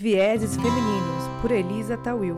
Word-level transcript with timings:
Vieses 0.00 0.54
Femininos, 0.54 1.24
por 1.42 1.50
Elisa 1.50 1.96
Tawil. 1.96 2.36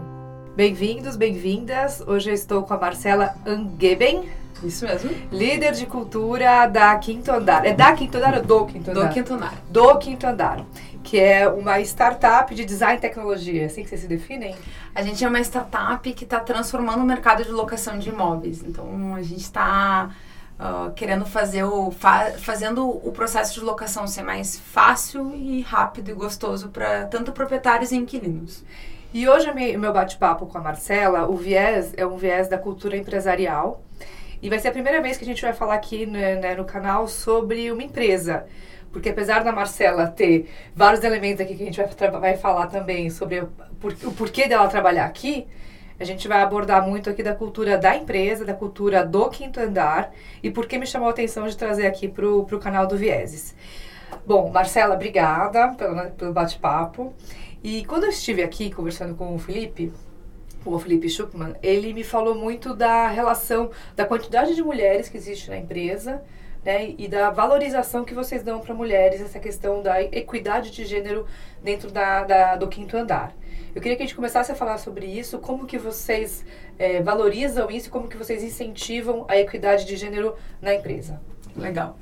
Bem-vindos, 0.57 1.15
bem-vindas. 1.15 2.01
Hoje 2.07 2.31
eu 2.31 2.35
estou 2.35 2.63
com 2.63 2.73
a 2.73 2.79
Marcela 2.79 3.35
Angeben. 3.47 4.27
Isso 4.65 4.87
mesmo. 4.87 5.11
Líder 5.31 5.73
de 5.73 5.85
cultura 5.85 6.67
da 6.67 6.97
Quinto 6.97 7.31
Andar. 7.31 7.67
É 7.67 7.75
da 7.75 7.93
Quinto 7.93 8.17
Andar 8.17 8.39
ou 8.39 8.43
do 8.43 8.65
Quinto 8.65 8.91
Andar? 8.91 9.09
Do 9.09 9.13
Quinto 9.13 9.35
Andar. 9.35 9.55
Do 9.69 9.99
Quinto 9.99 10.27
Andar. 10.27 10.65
Que 11.05 11.21
é 11.21 11.47
uma 11.51 11.79
startup 11.81 12.55
de 12.55 12.65
design 12.65 12.97
e 12.97 13.01
tecnologia. 13.03 13.65
É 13.65 13.67
assim 13.67 13.83
que 13.83 13.91
vocês 13.91 14.01
se 14.01 14.09
definem? 14.09 14.57
A 14.95 15.03
gente 15.03 15.23
é 15.23 15.29
uma 15.29 15.41
startup 15.41 16.11
que 16.15 16.25
está 16.25 16.41
transformando 16.41 17.03
o 17.03 17.07
mercado 17.07 17.45
de 17.45 17.51
locação 17.51 17.99
de 17.99 18.09
imóveis. 18.09 18.65
Então, 18.67 19.15
a 19.15 19.23
gente 19.23 19.43
está 19.43 20.09
uh, 20.61 20.93
querendo 20.93 21.25
fazer 21.25 21.65
o 21.65 21.91
fa 21.91 22.33
fazendo 22.39 22.89
o 22.89 23.11
processo 23.11 23.55
de 23.55 23.61
locação 23.65 24.07
ser 24.07 24.23
mais 24.23 24.59
fácil 24.59 25.35
e 25.35 25.63
rápido 25.63 26.11
e 26.11 26.15
gostoso 26.15 26.69
para 26.69 27.07
tanto 27.07 27.33
proprietários 27.33 27.91
e 27.91 27.97
inquilinos. 27.97 28.63
E 29.13 29.29
hoje 29.29 29.51
o 29.51 29.79
meu 29.79 29.93
bate-papo 29.93 30.47
com 30.47 30.59
a 30.59 30.61
Marcela, 30.61 31.29
o 31.29 31.35
viés 31.35 31.93
é 31.97 32.07
um 32.07 32.17
viés 32.17 32.47
da 32.47 32.57
cultura 32.57 32.97
empresarial. 32.97 33.83
E 34.43 34.49
vai 34.49 34.59
ser 34.59 34.69
a 34.69 34.73
primeira 34.73 35.03
vez 35.03 35.19
que 35.19 35.25
a 35.25 35.27
gente 35.27 35.43
vai 35.43 35.53
falar 35.53 35.75
aqui 35.75 36.07
né, 36.07 36.37
né, 36.37 36.55
no 36.55 36.65
canal 36.65 37.09
sobre 37.09 37.71
uma 37.73 37.83
empresa. 37.83 38.47
Porque 38.93 39.11
apesar 39.11 39.43
da 39.43 39.53
Marcela 39.53 40.07
ter 40.07 40.49
vários 40.75 41.03
elementos 41.05 41.41
aqui 41.41 41.57
que 41.57 41.63
a 41.63 41.67
gente 41.67 41.83
vai, 41.83 42.11
vai 42.11 42.37
falar 42.37 42.69
também 42.69 43.11
sobre 43.11 43.43
por, 43.81 43.93
o 44.05 44.13
porquê 44.13 44.49
dela 44.49 44.69
trabalhar 44.69 45.07
aqui, 45.07 45.47
a 46.01 46.05
gente 46.05 46.27
vai 46.27 46.41
abordar 46.41 46.89
muito 46.89 47.11
aqui 47.11 47.23
da 47.23 47.35
cultura 47.35 47.77
da 47.77 47.95
empresa, 47.95 48.43
da 48.43 48.55
cultura 48.55 49.05
do 49.05 49.29
quinto 49.29 49.61
andar 49.61 50.13
e 50.43 50.51
por 50.51 50.67
que 50.67 50.79
me 50.79 50.87
chamou 50.87 51.09
a 51.09 51.11
atenção 51.11 51.47
de 51.47 51.55
trazer 51.55 51.87
aqui 51.87 52.09
para 52.09 52.27
o 52.27 52.59
canal 52.59 52.87
do 52.87 52.97
Vieses. 52.97 53.55
Bom, 54.27 54.51
Marcela, 54.51 54.95
obrigada 54.95 55.75
pelo, 55.75 56.11
pelo 56.13 56.33
bate-papo. 56.33 57.13
E 57.63 57.85
quando 57.85 58.05
eu 58.05 58.11
estive 58.11 58.43
aqui 58.43 58.73
conversando 58.73 59.15
com 59.15 59.35
o 59.35 59.39
Felipe, 59.39 59.93
o 60.65 60.79
Felipe 60.79 61.09
Schuckman, 61.09 61.55
ele 61.63 61.93
me 61.93 62.03
falou 62.03 62.35
muito 62.35 62.75
da 62.75 63.09
relação, 63.09 63.71
da 63.95 64.07
quantidade 64.07 64.55
de 64.55 64.63
mulheres 64.63 65.09
que 65.11 65.19
existe 65.19 65.51
na 65.51 65.59
empresa, 65.59 66.23
né, 66.65 66.95
e 66.97 67.09
da 67.09 67.31
valorização 67.31 68.05
que 68.05 68.15
vocês 68.15 68.43
dão 68.43 68.61
para 68.61 68.75
mulheres, 68.75 69.21
essa 69.21 69.39
questão 69.39 69.83
da 69.83 70.03
equidade 70.03 70.71
de 70.71 70.85
gênero 70.85 71.27
dentro 71.63 71.91
da, 71.91 72.25
da, 72.25 72.57
do 72.57 72.69
quinto 72.69 72.97
andar. 72.97 73.35
Eu 73.75 73.81
queria 73.81 73.97
que 73.97 74.03
a 74.03 74.07
gente 74.07 74.17
começasse 74.17 74.51
a 74.51 74.55
falar 74.55 74.79
sobre 74.79 75.07
isso, 75.07 75.39
como 75.39 75.67
que 75.67 75.79
vocês 75.79 76.45
é, 76.79 77.03
valorizam 77.03 77.71
isso, 77.71 77.91
como 77.91 78.09
que 78.09 78.17
vocês 78.17 78.43
incentivam 78.43 79.25
a 79.29 79.37
equidade 79.37 79.85
de 79.85 79.97
gênero 79.97 80.35
na 80.61 80.75
empresa. 80.75 81.21
Legal. 81.57 81.97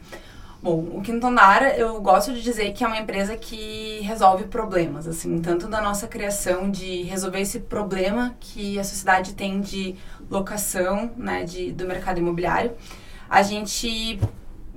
Bom, 0.60 0.80
o 0.92 1.00
Quinto 1.02 1.24
Andar, 1.24 1.78
eu 1.78 2.00
gosto 2.00 2.32
de 2.32 2.42
dizer 2.42 2.72
que 2.72 2.82
é 2.82 2.86
uma 2.86 2.98
empresa 2.98 3.36
que 3.36 4.00
resolve 4.00 4.44
problemas, 4.44 5.06
assim, 5.06 5.40
tanto 5.40 5.68
da 5.68 5.80
nossa 5.80 6.08
criação 6.08 6.68
de 6.68 7.02
resolver 7.02 7.40
esse 7.40 7.60
problema 7.60 8.34
que 8.40 8.76
a 8.76 8.82
sociedade 8.82 9.34
tem 9.34 9.60
de 9.60 9.94
locação, 10.28 11.12
né, 11.16 11.44
de, 11.44 11.70
do 11.70 11.86
mercado 11.86 12.18
imobiliário. 12.18 12.72
A 13.30 13.40
gente 13.40 14.18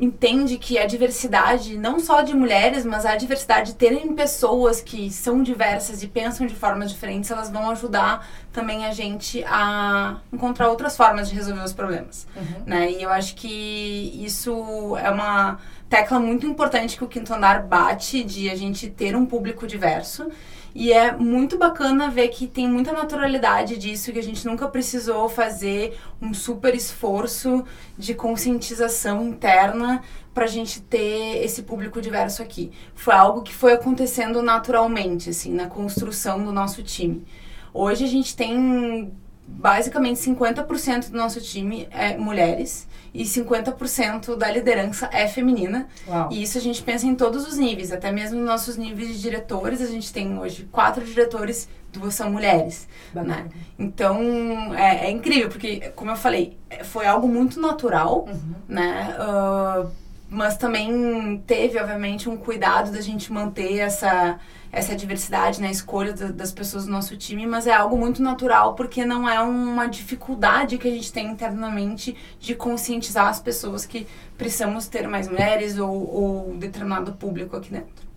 entende 0.02 0.58
que 0.58 0.80
a 0.80 0.88
diversidade, 0.88 1.78
não 1.78 2.00
só 2.00 2.24
de 2.24 2.36
mulheres, 2.36 2.84
mas 2.84 3.06
a 3.06 3.16
diversidade 3.16 3.74
de 3.74 3.78
terem 3.78 4.16
pessoas 4.16 4.82
que 4.82 5.12
são 5.12 5.44
diversas 5.44 6.02
e 6.02 6.08
pensam 6.08 6.48
de 6.48 6.56
formas 6.56 6.90
diferentes, 6.90 7.30
elas 7.30 7.52
vão 7.52 7.70
ajudar 7.70 8.28
também 8.52 8.84
a 8.88 8.92
gente 8.92 9.44
a 9.46 10.18
encontrar 10.34 10.70
outras 10.70 10.98
formas 10.98 11.30
de 11.30 11.36
resolver 11.36 11.64
os 11.64 11.72
problemas, 11.72 12.28
uhum. 12.36 12.64
né? 12.66 12.92
E 12.92 13.04
eu 13.04 13.12
acho 13.12 13.36
que 13.36 14.20
isso 14.26 14.98
é 14.98 15.12
uma 15.12 15.60
tecla 15.88 16.20
muito 16.20 16.48
importante 16.48 16.98
que 16.98 17.04
o 17.04 17.08
Quinto 17.08 17.32
Andar 17.32 17.68
bate 17.68 18.24
de 18.24 18.50
a 18.50 18.56
gente 18.56 18.90
ter 18.90 19.16
um 19.16 19.26
público 19.26 19.68
diverso 19.68 20.32
e 20.74 20.92
é 20.94 21.16
muito 21.16 21.58
bacana 21.58 22.10
ver 22.10 22.30
que 22.30 22.48
tem 22.48 22.68
muita 22.68 22.94
naturalidade 22.94 23.78
disso, 23.78 24.12
que 24.12 24.20
a 24.20 24.24
gente 24.24 24.46
nunca 24.46 24.68
precisou 24.68 25.28
fazer 25.28 25.98
um 26.22 26.34
super 26.34 26.74
esforço 26.74 27.64
de 27.98 28.14
conscientização 28.14 29.28
interna 29.28 30.02
para 30.34 30.46
a 30.46 30.48
gente 30.48 30.82
ter 30.82 31.44
esse 31.44 31.64
público 31.64 32.02
diverso 32.02 32.42
aqui. 32.42 32.72
Foi 32.96 33.14
algo 33.14 33.42
que 33.42 33.54
foi 33.54 33.74
acontecendo 33.74 34.42
naturalmente, 34.42 35.30
assim, 35.30 35.54
na 35.54 35.68
construção 35.68 36.44
do 36.44 36.54
nosso 36.54 36.82
time. 36.84 37.26
Hoje 37.74 38.06
a 38.06 38.08
gente 38.08 38.36
tem 38.36 39.12
basicamente 39.52 40.18
50% 40.18 41.10
do 41.10 41.18
nosso 41.18 41.42
time 41.42 41.88
é 41.92 42.18
mulheres 42.18 42.88
e 43.14 43.24
50% 43.24 44.38
da 44.38 44.50
liderança 44.50 45.10
é 45.12 45.28
feminina. 45.28 45.88
Uau. 46.08 46.30
E 46.32 46.42
isso 46.42 46.58
a 46.58 46.62
gente 46.62 46.82
pensa 46.82 47.06
em 47.06 47.16
todos 47.16 47.48
os 47.48 47.58
níveis, 47.58 47.92
até 47.92 48.12
mesmo 48.12 48.40
nos 48.40 48.48
nossos 48.48 48.78
níveis 48.78 49.10
de 49.10 49.22
diretores, 49.22 49.82
a 49.82 49.88
gente 49.88 50.12
tem 50.14 50.40
hoje 50.40 50.68
quatro 50.72 51.04
diretores, 51.04 51.68
duas 51.92 52.14
são 52.16 52.32
mulheres. 52.32 52.88
Né? 53.14 53.50
Então 53.78 54.74
é, 54.76 55.08
é, 55.08 55.12
incrível, 55.12 55.50
porque, 55.50 55.92
como 55.96 56.12
eu 56.12 56.16
falei, 56.16 56.58
foi 56.86 57.06
algo 57.06 57.28
muito 57.28 57.60
natural, 57.60 58.26
uhum. 58.28 58.56
né? 58.68 59.16
Uh, 59.20 60.02
mas 60.32 60.56
também 60.56 61.44
teve, 61.46 61.78
obviamente, 61.78 62.30
um 62.30 62.38
cuidado 62.38 62.90
da 62.90 63.02
gente 63.02 63.34
manter 63.34 63.80
essa 63.80 64.40
essa 64.72 64.96
diversidade 64.96 65.60
na 65.60 65.70
escolha 65.70 66.14
das 66.14 66.54
pessoas 66.54 66.86
do 66.86 66.92
nosso 66.94 67.18
time, 67.18 67.46
mas 67.46 67.68
é 67.68 67.74
algo 67.74 67.98
muito 67.98 68.24
natural 68.24 68.74
porque 68.74 69.04
não 69.04 69.28
é 69.30 69.38
uma 69.42 69.86
dificuldade 69.86 70.78
que 70.78 70.88
a 70.88 70.92
gente 70.92 71.12
tem 71.12 71.28
internamente 71.28 72.16
de 72.40 72.56
conscientizar 72.56 73.28
as 73.28 73.42
pessoas 73.42 73.86
que 73.86 74.08
precisamos 74.38 74.88
ter 74.88 75.10
mais 75.10 75.28
mulheres 75.28 75.78
ou, 75.78 75.92
ou 75.92 76.56
determinado 76.56 77.12
público 77.12 77.58
aqui 77.58 77.70
dentro. 77.70 78.10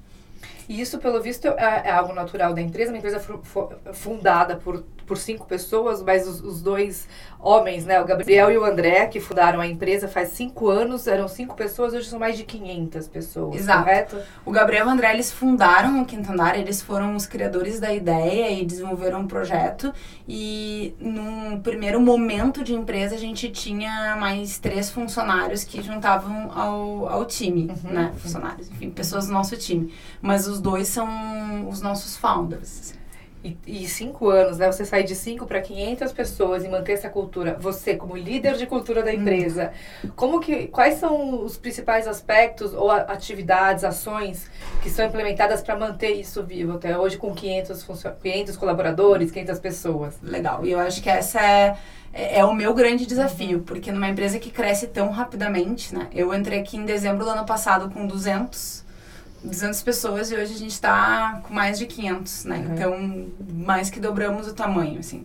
E 0.69 0.81
isso, 0.81 0.99
pelo 0.99 1.21
visto, 1.21 1.49
é, 1.49 1.83
é 1.87 1.91
algo 1.91 2.15
natural 2.15 2.55
da 2.55 2.63
empresa, 2.63 2.93
uma 2.93 2.99
empresa 2.99 3.21
fundada 3.93 4.55
por, 4.55 4.85
por 5.07 5.17
cinco 5.17 5.47
pessoas, 5.47 6.03
mas 6.03 6.27
os, 6.27 6.41
os, 6.43 6.63
dois 6.63 7.07
homens, 7.39 7.85
né, 7.85 8.01
o 8.01 8.05
Gabriel 8.05 8.51
e 8.51 8.57
o 8.57 8.65
André, 8.65 9.07
que 9.07 9.21
fundaram 9.21 9.61
a 9.61 9.67
empresa 9.67 10.09
faz 10.09 10.31
cinco 10.31 10.69
anos, 10.69 11.07
eram 11.07 11.29
cinco 11.29 11.55
pessoas, 11.55 11.93
hoje 11.93 12.09
são 12.09 12.19
mais 12.19 12.37
de 12.37 12.45
500 12.45 13.09
pessoas, 13.09 13.57
Exato. 13.57 13.85
correto? 13.85 14.19
O 14.45 14.51
Gabriel 14.51 14.87
e 14.87 14.89
o 14.89 14.91
André, 14.91 15.13
eles 15.13 15.31
fundaram 15.31 16.01
o 16.01 16.07
Quinto 16.07 16.33
Andar, 16.33 16.59
eles 16.59 16.81
foram 16.81 17.15
os 17.15 17.27
criadores 17.27 17.79
da 17.79 17.93
ideia 17.93 18.51
e 18.51 18.65
desenvolveram 18.65 19.21
um 19.21 19.27
projeto, 19.27 19.93
e 20.27 20.95
num 20.99 21.61
primeiro 21.61 22.01
momento 22.01 22.65
de 22.65 22.75
empresa, 22.75 23.15
a 23.15 23.19
gente 23.19 23.51
tinha 23.51 24.17
mais 24.17 24.59
três 24.59 24.91
funcionários 24.91 25.65
que 25.65 25.83
juntavam 25.83 26.51
ao, 26.53 27.09
ao 27.09 27.25
time, 27.27 27.71
uhum. 27.85 27.91
né, 27.91 28.13
funcionários, 28.17 28.71
enfim, 28.71 28.91
pessoas 28.91 29.27
do 29.27 29.33
nosso 29.33 29.57
time. 29.57 29.93
Mas 30.23 30.47
os 30.47 30.61
dois 30.61 30.89
são 30.89 31.69
os 31.69 31.83
nossos 31.83 32.17
founders. 32.17 32.95
E, 33.45 33.59
e 33.67 33.87
cinco 33.87 34.31
anos, 34.31 34.57
né? 34.57 34.73
Você 34.73 34.87
sair 34.87 35.05
de 35.05 35.15
cinco 35.15 35.45
para 35.47 35.61
500 35.61 36.13
pessoas 36.13 36.65
e 36.65 36.69
manter 36.69 36.93
essa 36.93 37.11
cultura, 37.11 37.59
você 37.61 37.95
como 37.95 38.17
líder 38.17 38.55
de 38.55 38.67
cultura 38.67 39.03
da 39.03 39.11
hum. 39.11 39.15
empresa, 39.15 39.73
como 40.17 40.41
que, 40.41 40.69
quais 40.69 40.95
são 40.95 41.45
os 41.45 41.59
principais 41.59 42.09
aspectos 42.09 42.73
ou 42.73 42.91
atividades, 42.91 43.85
ações 43.85 44.51
que 44.83 44.89
são 44.89 45.05
implementadas 45.05 45.61
para 45.61 45.77
manter 45.77 46.13
isso 46.13 46.43
vivo 46.43 46.73
até 46.73 46.97
hoje 46.97 47.19
com 47.19 47.35
500, 47.35 47.87
500 48.23 48.57
colaboradores, 48.57 49.31
500 49.31 49.59
pessoas? 49.59 50.15
Legal. 50.23 50.65
E 50.65 50.71
eu 50.71 50.79
acho 50.79 51.03
que 51.03 51.11
essa 51.11 51.41
é 51.41 51.77
é, 52.15 52.39
é 52.39 52.45
o 52.45 52.55
meu 52.55 52.73
grande 52.73 53.05
desafio, 53.05 53.61
porque 53.63 53.91
numa 53.91 54.09
empresa 54.09 54.39
que 54.39 54.51
cresce 54.51 54.87
tão 54.87 55.11
rapidamente, 55.11 55.93
né? 55.93 56.09
Eu 56.13 56.33
entrei 56.33 56.61
aqui 56.61 56.77
em 56.77 56.85
dezembro 56.85 57.25
do 57.25 57.31
ano 57.31 57.45
passado 57.45 57.91
com 57.91 58.07
200 58.07 58.84
200 59.45 59.83
pessoas 59.83 60.31
e 60.31 60.35
hoje 60.35 60.55
a 60.55 60.59
gente 60.59 60.73
está 60.73 61.41
com 61.43 61.53
mais 61.53 61.79
de 61.79 61.87
500, 61.87 62.45
né? 62.45 62.57
Uhum. 62.57 62.75
Então, 62.75 63.27
mais 63.65 63.91
que 63.91 64.01
dobramos 64.01 64.49
o 64.49 64.55
tamanho, 64.55 64.99
assim. 64.99 65.25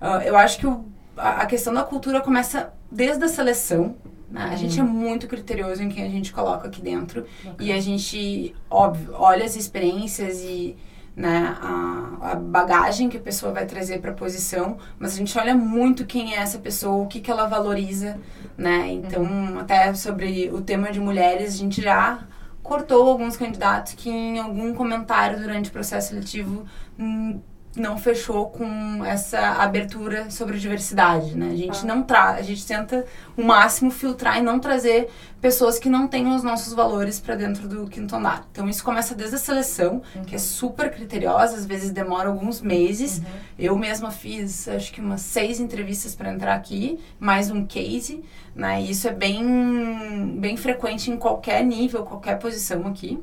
Uh, 0.00 0.22
eu 0.24 0.36
acho 0.36 0.58
que 0.58 0.66
o, 0.66 0.84
a, 1.16 1.42
a, 1.42 1.46
questão 1.46 1.74
da 1.74 1.82
cultura 1.82 2.20
começa 2.20 2.72
desde 2.90 3.24
a 3.24 3.28
seleção, 3.28 3.96
né? 4.30 4.46
Uhum. 4.46 4.52
A 4.52 4.56
gente 4.56 4.78
é 4.78 4.82
muito 4.82 5.26
criterioso 5.26 5.82
em 5.82 5.88
quem 5.88 6.04
a 6.04 6.08
gente 6.08 6.32
coloca 6.32 6.68
aqui 6.68 6.80
dentro 6.80 7.26
e 7.58 7.72
a 7.72 7.80
gente, 7.80 8.54
óbvio, 8.70 9.12
olha 9.14 9.44
as 9.44 9.56
experiências 9.56 10.40
e 10.42 10.76
né, 11.16 11.56
a, 11.60 12.32
a, 12.32 12.34
bagagem 12.34 13.08
que 13.08 13.16
a 13.16 13.20
pessoa 13.20 13.50
vai 13.50 13.64
trazer 13.64 14.00
para 14.00 14.10
a 14.10 14.14
posição, 14.14 14.76
mas 14.98 15.14
a 15.14 15.16
gente 15.16 15.36
olha 15.38 15.54
muito 15.54 16.04
quem 16.04 16.34
é 16.34 16.38
essa 16.38 16.58
pessoa, 16.58 17.02
o 17.02 17.06
que, 17.06 17.20
que 17.20 17.30
ela 17.30 17.46
valoriza, 17.46 18.18
né? 18.56 18.92
Então, 18.92 19.22
uhum. 19.22 19.58
até 19.58 19.94
sobre 19.94 20.50
o 20.52 20.60
tema 20.60 20.92
de 20.92 21.00
mulheres, 21.00 21.54
a 21.54 21.56
gente 21.56 21.80
já 21.80 22.20
cortou 22.66 23.08
alguns 23.08 23.36
candidatos 23.36 23.94
que 23.94 24.10
em 24.10 24.38
algum 24.38 24.74
comentário 24.74 25.38
durante 25.38 25.70
o 25.70 25.72
processo 25.72 26.08
seletivo 26.08 26.66
hum, 26.98 27.40
não 27.76 27.98
fechou 27.98 28.46
com 28.46 29.04
essa 29.04 29.38
abertura 29.38 30.30
sobre 30.30 30.58
diversidade, 30.58 31.36
né? 31.36 31.50
A 31.52 31.56
gente 31.56 31.80
ah. 31.82 31.84
não 31.84 32.02
traz, 32.02 32.38
a 32.38 32.42
gente 32.42 32.66
tenta 32.66 33.04
o 33.36 33.42
máximo 33.42 33.90
filtrar 33.90 34.38
e 34.38 34.42
não 34.42 34.58
trazer 34.58 35.08
pessoas 35.40 35.78
que 35.78 35.88
não 35.88 36.08
tenham 36.08 36.34
os 36.34 36.42
nossos 36.42 36.72
valores 36.72 37.20
para 37.20 37.36
dentro 37.36 37.68
do 37.68 37.86
quinto 37.86 38.16
andar. 38.16 38.46
Então 38.50 38.68
isso 38.68 38.82
começa 38.82 39.14
desde 39.14 39.36
a 39.36 39.38
seleção, 39.38 40.02
uhum. 40.14 40.24
que 40.24 40.34
é 40.34 40.38
super 40.38 40.90
criteriosa, 40.90 41.56
às 41.56 41.66
vezes 41.66 41.90
demora 41.90 42.28
alguns 42.28 42.60
meses. 42.60 43.18
Uhum. 43.18 43.24
Eu 43.58 43.78
mesma 43.78 44.10
fiz, 44.10 44.66
acho 44.68 44.92
que 44.92 45.00
umas 45.00 45.20
seis 45.20 45.60
entrevistas 45.60 46.14
para 46.14 46.32
entrar 46.32 46.54
aqui, 46.54 46.98
mais 47.20 47.50
um 47.50 47.66
case, 47.66 48.24
né? 48.54 48.80
E 48.82 48.90
isso 48.90 49.06
é 49.06 49.12
bem 49.12 50.36
bem 50.38 50.56
frequente 50.56 51.10
em 51.10 51.16
qualquer 51.16 51.64
nível, 51.64 52.04
qualquer 52.04 52.38
posição 52.38 52.86
aqui. 52.86 53.22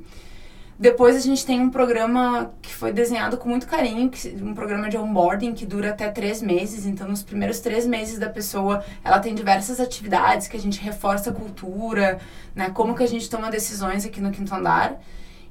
Depois 0.78 1.16
a 1.16 1.20
gente 1.20 1.46
tem 1.46 1.62
um 1.62 1.70
programa 1.70 2.52
que 2.62 2.74
foi 2.74 2.92
desenhado 2.92 3.38
com 3.38 3.48
muito 3.48 3.68
carinho, 3.68 4.10
que, 4.10 4.36
um 4.42 4.54
programa 4.54 4.90
de 4.90 4.98
onboarding 4.98 5.54
que 5.54 5.66
dura 5.66 5.92
até 5.92 6.10
três 6.10 6.42
meses. 6.42 6.86
Então, 6.86 7.08
nos 7.08 7.22
primeiros 7.22 7.60
três 7.60 7.86
meses 7.86 8.18
da 8.18 8.30
pessoa, 8.30 8.84
ela 9.04 9.20
tem 9.20 9.36
diversas 9.36 9.80
atividades 9.80 10.48
que 10.48 10.58
a 10.58 10.60
gente 10.60 10.82
reforça 10.82 11.30
a 11.30 11.34
cultura, 11.34 12.20
né? 12.56 12.70
Como 12.72 12.96
que 12.96 13.04
a 13.04 13.08
gente 13.08 13.30
toma 13.30 13.52
decisões 13.52 14.06
aqui 14.06 14.20
no 14.20 14.32
quinto 14.32 14.54
andar. 14.54 15.00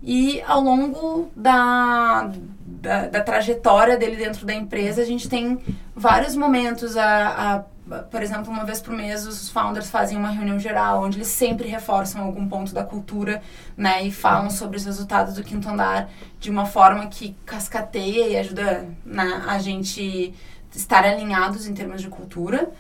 E 0.03 0.43
ao 0.43 0.61
longo 0.61 1.31
da, 1.37 2.33
da, 2.67 3.07
da 3.07 3.21
trajetória 3.21 3.97
dele 3.97 4.17
dentro 4.17 4.45
da 4.45 4.53
empresa, 4.53 5.01
a 5.01 5.05
gente 5.05 5.29
tem 5.29 5.61
vários 5.95 6.35
momentos. 6.35 6.97
A, 6.97 7.29
a 7.59 7.72
por 8.11 8.23
exemplo, 8.23 8.53
uma 8.53 8.65
vez 8.65 8.81
por 8.81 8.95
mês 8.95 9.27
os 9.27 9.49
founders 9.49 9.91
fazem 9.91 10.17
uma 10.17 10.31
reunião 10.31 10.59
geral 10.59 11.03
onde 11.03 11.19
eles 11.19 11.29
sempre 11.29 11.69
reforçam 11.69 12.23
algum 12.23 12.49
ponto 12.49 12.73
da 12.73 12.85
cultura, 12.85 13.43
né, 13.77 14.05
e 14.05 14.13
falam 14.13 14.51
sobre 14.51 14.77
os 14.77 14.85
resultados 14.85 15.35
do 15.35 15.43
quinto 15.43 15.69
andar 15.69 16.09
de 16.39 16.51
uma 16.51 16.65
forma 16.65 17.07
que 17.07 17.37
cascateia 17.45 18.29
e 18.29 18.37
ajuda 18.37 18.89
né, 19.05 19.43
a 19.47 19.59
gente 19.59 20.33
estar 20.75 21.05
alinhados 21.05 21.67
em 21.67 21.75
termos 21.75 22.01
de 22.01 22.09
cultura. 22.09 22.71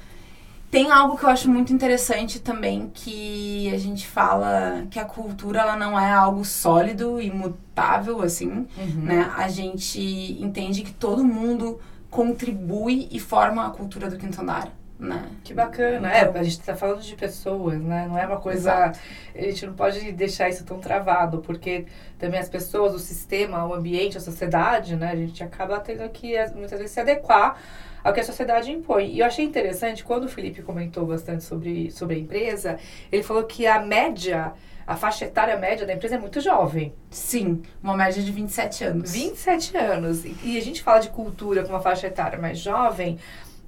Tem 0.70 0.90
algo 0.90 1.18
que 1.18 1.24
eu 1.24 1.28
acho 1.28 1.50
muito 1.50 1.70
interessante 1.70 2.40
também 2.40 2.90
que 2.94 3.70
a 3.74 3.78
gente 3.78 4.06
fala 4.06 4.86
que 4.90 4.98
a 4.98 5.04
cultura 5.04 5.60
ela 5.60 5.76
não 5.76 6.00
é 6.00 6.10
algo 6.10 6.46
sólido, 6.46 7.20
imutável 7.20 8.22
assim, 8.22 8.48
uhum. 8.48 9.02
né? 9.02 9.30
A 9.36 9.48
gente 9.48 10.00
entende 10.40 10.80
que 10.80 10.92
todo 10.92 11.22
mundo 11.22 11.78
contribui 12.10 13.06
e 13.10 13.20
forma 13.20 13.66
a 13.66 13.70
cultura 13.70 14.08
do 14.08 14.16
quinto 14.16 14.40
andar. 14.40 14.72
Né? 15.02 15.28
Que 15.42 15.52
bacana. 15.52 16.14
É, 16.14 16.22
então, 16.22 16.36
é, 16.36 16.38
a 16.38 16.42
gente 16.44 16.60
está 16.60 16.76
falando 16.76 17.00
de 17.00 17.16
pessoas, 17.16 17.80
né? 17.80 18.06
Não 18.08 18.16
é 18.16 18.24
uma 18.24 18.40
coisa. 18.40 18.70
Exato. 18.70 19.00
A 19.34 19.42
gente 19.42 19.66
não 19.66 19.74
pode 19.74 20.12
deixar 20.12 20.48
isso 20.48 20.64
tão 20.64 20.78
travado, 20.78 21.38
porque 21.38 21.86
também 22.20 22.38
as 22.38 22.48
pessoas, 22.48 22.94
o 22.94 23.00
sistema, 23.00 23.66
o 23.66 23.74
ambiente, 23.74 24.16
a 24.16 24.20
sociedade, 24.20 24.94
né? 24.94 25.10
A 25.10 25.16
gente 25.16 25.42
acaba 25.42 25.80
tendo 25.80 26.08
que 26.10 26.34
muitas 26.54 26.78
vezes 26.78 26.92
se 26.92 27.00
adequar 27.00 27.56
ao 28.04 28.12
que 28.12 28.20
a 28.20 28.24
sociedade 28.24 28.70
impõe. 28.70 29.10
E 29.10 29.18
eu 29.18 29.26
achei 29.26 29.44
interessante, 29.44 30.04
quando 30.04 30.24
o 30.24 30.28
Felipe 30.28 30.62
comentou 30.62 31.04
bastante 31.04 31.42
sobre, 31.42 31.90
sobre 31.90 32.14
a 32.14 32.18
empresa, 32.18 32.78
ele 33.10 33.24
falou 33.24 33.42
que 33.42 33.66
a 33.66 33.80
média, 33.80 34.52
a 34.86 34.94
faixa 34.94 35.24
etária 35.24 35.56
média 35.56 35.84
da 35.84 35.94
empresa 35.94 36.14
é 36.14 36.18
muito 36.18 36.40
jovem. 36.40 36.94
Sim, 37.10 37.60
uma 37.82 37.96
média 37.96 38.22
de 38.22 38.30
27 38.30 38.84
anos. 38.84 39.12
27 39.12 39.76
anos. 39.76 40.24
E 40.44 40.56
a 40.56 40.62
gente 40.62 40.80
fala 40.80 41.00
de 41.00 41.08
cultura 41.08 41.64
com 41.64 41.70
uma 41.70 41.80
faixa 41.80 42.06
etária 42.06 42.38
mais 42.38 42.58
jovem, 42.58 43.18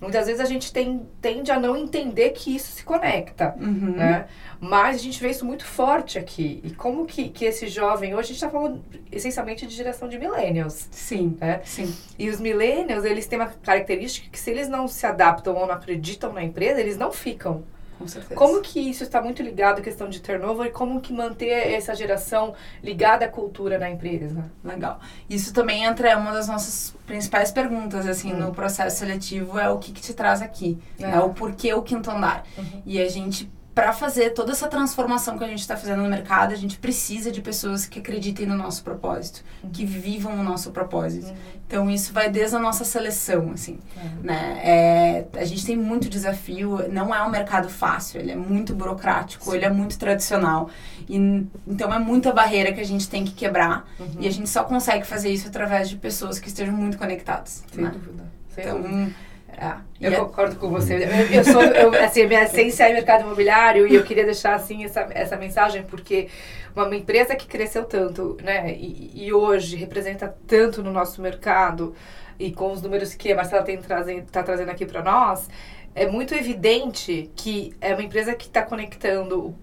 Muitas 0.05 0.27
vezes 0.27 0.41
a 0.41 0.45
gente 0.45 0.71
tem, 0.73 1.09
tende 1.21 1.51
a 1.51 1.59
não 1.59 1.75
entender 1.75 2.31
que 2.31 2.55
isso 2.55 2.71
se 2.73 2.85
conecta, 2.85 3.55
uhum. 3.59 3.97
né? 3.97 4.27
Mas 4.61 4.97
a 4.97 4.99
gente 4.99 5.21
vê 5.21 5.31
isso 5.31 5.45
muito 5.45 5.65
forte 5.65 6.19
aqui. 6.19 6.61
E 6.63 6.71
como 6.71 7.07
que, 7.07 7.31
que 7.31 7.47
esse 7.47 7.69
jovem... 7.69 8.15
Hoje 8.15 8.21
a 8.21 8.27
gente 8.27 8.37
está 8.37 8.51
falando 8.51 8.85
essencialmente 9.11 9.67
de 9.67 9.75
geração 9.75 10.07
de 10.07 10.19
millennials. 10.19 10.89
Sim, 10.91 11.37
né? 11.41 11.61
sim. 11.65 11.95
E 12.19 12.29
os 12.29 12.39
millennials, 12.39 13.05
eles 13.05 13.27
têm 13.27 13.39
uma 13.39 13.49
característica 13.49 14.29
que 14.31 14.39
se 14.39 14.51
eles 14.51 14.69
não 14.69 14.87
se 14.87 15.07
adaptam 15.07 15.55
ou 15.55 15.67
não 15.67 15.75
acreditam 15.75 16.33
na 16.33 16.45
empresa, 16.45 16.81
eles 16.81 16.99
não 16.99 17.11
ficam. 17.11 17.65
Com 17.99 18.09
certeza. 18.09 18.35
Como 18.35 18.61
que 18.61 18.81
isso 18.81 19.05
está 19.05 19.23
muito 19.23 19.43
ligado 19.43 19.79
à 19.79 19.83
questão 19.83 20.09
de 20.09 20.21
turnover 20.21 20.67
e 20.67 20.71
como 20.71 21.01
que 21.01 21.13
manter 21.13 21.73
essa 21.73 21.95
geração 21.95 22.55
ligada 22.83 23.25
à 23.25 23.29
cultura 23.29 23.79
na 23.79 23.89
empresa? 23.91 24.51
Legal. 24.65 25.01
Isso 25.29 25.53
também 25.53 25.85
entra 25.85 26.09
é 26.09 26.17
uma 26.17 26.33
das 26.33 26.49
nossas 26.49 26.95
principais 27.07 27.51
perguntas 27.53 28.07
assim 28.07 28.33
hum. 28.33 28.39
no 28.39 28.55
processo 28.55 28.99
seletivo 28.99 29.59
é 29.59 29.69
o 29.69 29.79
que, 29.79 29.93
que 29.93 30.01
te 30.01 30.13
traz 30.13 30.43
aqui, 30.43 30.79
é. 30.99 31.11
é 31.11 31.21
o 31.21 31.31
porquê 31.31 31.73
o 31.75 31.83
quinto 31.83 32.11
andar. 32.11 32.45
Uhum. 32.57 32.83
E 32.85 33.01
a 33.01 33.09
gente 33.09 33.51
para 33.75 33.93
fazer 33.93 34.31
toda 34.31 34.53
essa 34.53 34.69
transformação 34.69 35.37
que 35.37 35.43
a 35.43 35.49
gente 35.49 35.61
está 35.61 35.77
fazendo 35.77 36.03
no 36.03 36.09
mercado, 36.09 36.53
a 36.53 36.57
gente 36.57 36.79
precisa 36.79 37.33
de 37.33 37.43
pessoas 37.43 37.87
que 37.87 37.99
acreditem 37.99 38.47
no 38.47 38.57
nosso 38.57 38.85
propósito, 38.85 39.43
uhum. 39.65 39.71
que 39.71 39.85
vivam 39.85 40.39
o 40.39 40.43
nosso 40.45 40.71
propósito. 40.71 41.27
Uhum. 41.27 41.37
Então 41.67 41.91
isso 41.91 42.13
vai 42.13 42.31
desde 42.31 42.55
a 42.55 42.61
nossa 42.61 42.85
seleção, 42.85 43.51
assim, 43.53 43.81
uhum. 43.97 44.23
né? 44.23 44.61
É, 44.63 45.27
a 45.37 45.45
gente 45.45 45.67
tem 45.67 45.77
muito 45.77 46.09
desafio. 46.09 46.89
Não 46.93 47.13
é 47.13 47.21
um 47.23 47.31
mercado 47.31 47.69
fácil. 47.69 48.21
Ele 48.21 48.31
é 48.31 48.37
muito 48.37 48.75
burocrático. 48.75 49.47
Sim. 49.47 49.57
Ele 49.57 49.65
é 49.65 49.71
muito 49.71 49.99
tradicional. 49.99 50.71
E 51.09 51.17
então 51.67 51.93
é 51.93 51.99
muita 51.99 52.33
barreira 52.33 52.73
que 52.73 52.81
a 52.81 52.85
gente 52.85 53.09
tem 53.09 53.25
que 53.25 53.33
quebrar. 53.33 53.89
Uhum. 53.99 54.17
E 54.21 54.29
a 54.29 54.31
gente 54.31 54.49
só 54.49 54.63
consegue 54.63 55.05
fazer 55.05 55.31
isso 55.31 55.49
através 55.49 55.89
de 55.89 55.97
pessoas 55.97 56.39
que 56.39 56.47
estejam 56.47 56.75
muito 56.75 56.97
conectadas. 56.97 57.65
Sem 57.73 57.83
né? 57.83 57.91
dúvida. 57.91 58.25
Sem 58.55 58.65
então 58.65 58.81
dúvida. 58.81 59.13
É, 59.57 59.75
eu 60.01 60.13
é... 60.13 60.17
concordo 60.17 60.57
com 60.57 60.69
você. 60.69 60.95
Eu, 60.95 61.39
eu 61.39 61.45
sou, 61.45 61.63
eu, 61.63 62.05
assim, 62.05 62.27
minha 62.27 62.43
essência 62.43 62.85
é 62.85 62.93
mercado 62.93 63.23
imobiliário 63.23 63.87
e 63.87 63.95
eu 63.95 64.05
queria 64.05 64.25
deixar 64.25 64.55
assim 64.55 64.85
essa, 64.85 65.09
essa 65.11 65.37
mensagem 65.37 65.83
porque 65.83 66.29
uma 66.75 66.95
empresa 66.95 67.37
que 67.37 67.47
cresceu 67.47 67.85
tanto, 67.85 68.37
né, 68.43 68.73
e, 68.73 69.27
e 69.27 69.33
hoje 69.33 69.77
representa 69.77 70.35
tanto 70.47 70.83
no 70.83 70.93
nosso 70.93 71.23
mercado 71.23 71.95
e 72.39 72.51
com 72.51 72.73
os 72.73 72.83
números 72.83 73.15
que 73.15 73.33
a 73.33 73.37
Marcela 73.37 73.63
tem 73.63 73.77
trazendo, 73.79 74.31
tá 74.31 74.43
trazendo 74.43 74.71
aqui 74.71 74.85
para 74.85 75.03
nós, 75.03 75.49
é 75.95 76.09
muito 76.09 76.35
evidente 76.35 77.31
que 77.37 77.73
é 77.81 77.95
uma 77.95 78.03
empresa 78.03 78.35
que 78.35 78.47
está 78.47 78.63
conectando 78.63 79.55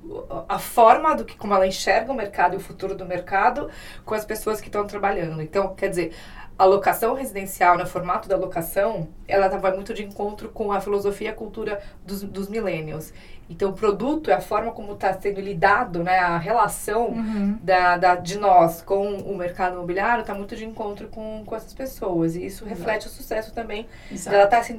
a 0.48 0.58
forma 0.58 1.14
do 1.14 1.26
que 1.26 1.36
como 1.36 1.54
ela 1.54 1.68
enxerga 1.68 2.12
o 2.12 2.16
mercado 2.16 2.54
e 2.54 2.58
o 2.58 2.62
futuro 2.62 2.96
do 2.96 3.06
mercado 3.06 3.70
com 4.06 4.16
as 4.16 4.24
pessoas 4.24 4.62
que 4.62 4.68
estão 4.68 4.88
trabalhando. 4.88 5.42
Então, 5.42 5.76
quer 5.76 5.90
dizer, 5.90 6.14
a 6.62 6.66
locação 6.66 7.16
residencial, 7.16 7.76
no 7.76 7.88
formato 7.88 8.30
da 8.30 8.38
locação, 8.38 9.08
ela 9.28 9.48
vai 9.48 9.74
muito 9.74 9.96
de 9.96 10.04
encontro 10.04 10.50
com 10.50 10.72
a 10.72 10.80
filosofia 10.80 11.30
e 11.30 11.32
a 11.32 11.34
cultura 11.34 11.82
dos, 12.06 12.22
dos 12.22 12.48
millennials. 12.48 13.12
Então, 13.50 13.72
o 13.72 13.74
produto 13.74 14.30
é 14.30 14.36
a 14.36 14.42
forma 14.42 14.72
como 14.72 14.94
está 14.94 15.12
sendo 15.12 15.42
lidado, 15.42 16.04
né? 16.04 16.20
A 16.20 16.38
relação 16.38 17.08
uhum. 17.08 17.58
da, 17.64 17.98
da, 17.98 18.16
de 18.16 18.38
nós 18.38 18.84
com 18.84 19.12
o 19.12 19.36
mercado 19.36 19.74
imobiliário 19.74 20.22
está 20.22 20.36
muito 20.36 20.56
de 20.56 20.64
encontro 20.64 21.08
com, 21.08 21.42
com 21.44 21.56
essas 21.56 21.74
pessoas. 21.74 22.36
E 22.36 22.46
isso 22.46 22.64
reflete 22.64 23.08
Exato. 23.08 23.16
o 23.16 23.18
sucesso 23.18 23.54
também. 23.56 23.88
Exato. 24.12 24.36
Ela 24.36 24.46
está 24.46 24.62
se 24.62 24.74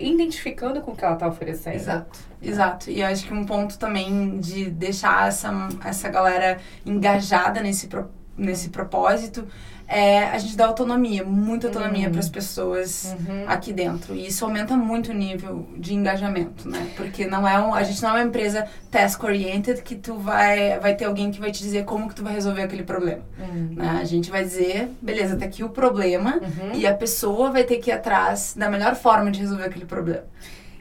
identificando 0.00 0.80
com 0.80 0.90
o 0.90 0.96
que 0.96 1.04
ela 1.04 1.14
está 1.14 1.28
oferecendo. 1.28 1.76
Exato. 1.76 2.18
Exato. 2.42 2.90
E 2.90 3.00
eu 3.00 3.06
acho 3.06 3.24
que 3.24 3.32
um 3.32 3.46
ponto 3.46 3.78
também 3.78 4.40
de 4.40 4.68
deixar 4.68 5.28
essa, 5.28 5.68
essa 5.84 6.08
galera 6.08 6.58
engajada 6.84 7.62
nesse, 7.62 7.88
nesse 8.36 8.70
propósito 8.70 9.46
é 9.92 10.24
a 10.24 10.38
gente 10.38 10.56
dá 10.56 10.66
autonomia, 10.66 11.22
muita 11.22 11.66
autonomia 11.66 12.06
uhum. 12.06 12.12
para 12.12 12.20
as 12.20 12.28
pessoas 12.28 13.14
uhum. 13.18 13.44
aqui 13.46 13.72
dentro. 13.74 14.14
E 14.14 14.26
isso 14.26 14.44
aumenta 14.44 14.74
muito 14.74 15.10
o 15.10 15.14
nível 15.14 15.68
de 15.76 15.92
engajamento, 15.92 16.66
né? 16.66 16.90
Porque 16.96 17.26
não 17.26 17.46
é 17.46 17.60
um, 17.60 17.74
a 17.74 17.82
gente 17.82 18.02
não 18.02 18.10
é 18.10 18.12
uma 18.14 18.22
empresa 18.22 18.66
task 18.90 19.22
oriented 19.22 19.82
que 19.82 19.94
tu 19.94 20.14
vai 20.14 20.78
vai 20.80 20.94
ter 20.94 21.04
alguém 21.04 21.30
que 21.30 21.38
vai 21.38 21.52
te 21.52 21.62
dizer 21.62 21.84
como 21.84 22.08
que 22.08 22.14
tu 22.14 22.24
vai 22.24 22.32
resolver 22.32 22.62
aquele 22.62 22.84
problema. 22.84 23.22
Uhum. 23.38 23.74
Né? 23.76 23.98
A 24.00 24.04
gente 24.04 24.30
vai 24.30 24.42
dizer, 24.42 24.88
beleza, 25.00 25.36
tá 25.36 25.44
aqui 25.44 25.62
o 25.62 25.68
problema 25.68 26.36
uhum. 26.36 26.72
e 26.74 26.86
a 26.86 26.94
pessoa 26.94 27.50
vai 27.50 27.64
ter 27.64 27.76
que 27.76 27.90
ir 27.90 27.92
atrás 27.92 28.54
da 28.56 28.70
melhor 28.70 28.94
forma 28.94 29.30
de 29.30 29.40
resolver 29.40 29.64
aquele 29.64 29.84
problema. 29.84 30.24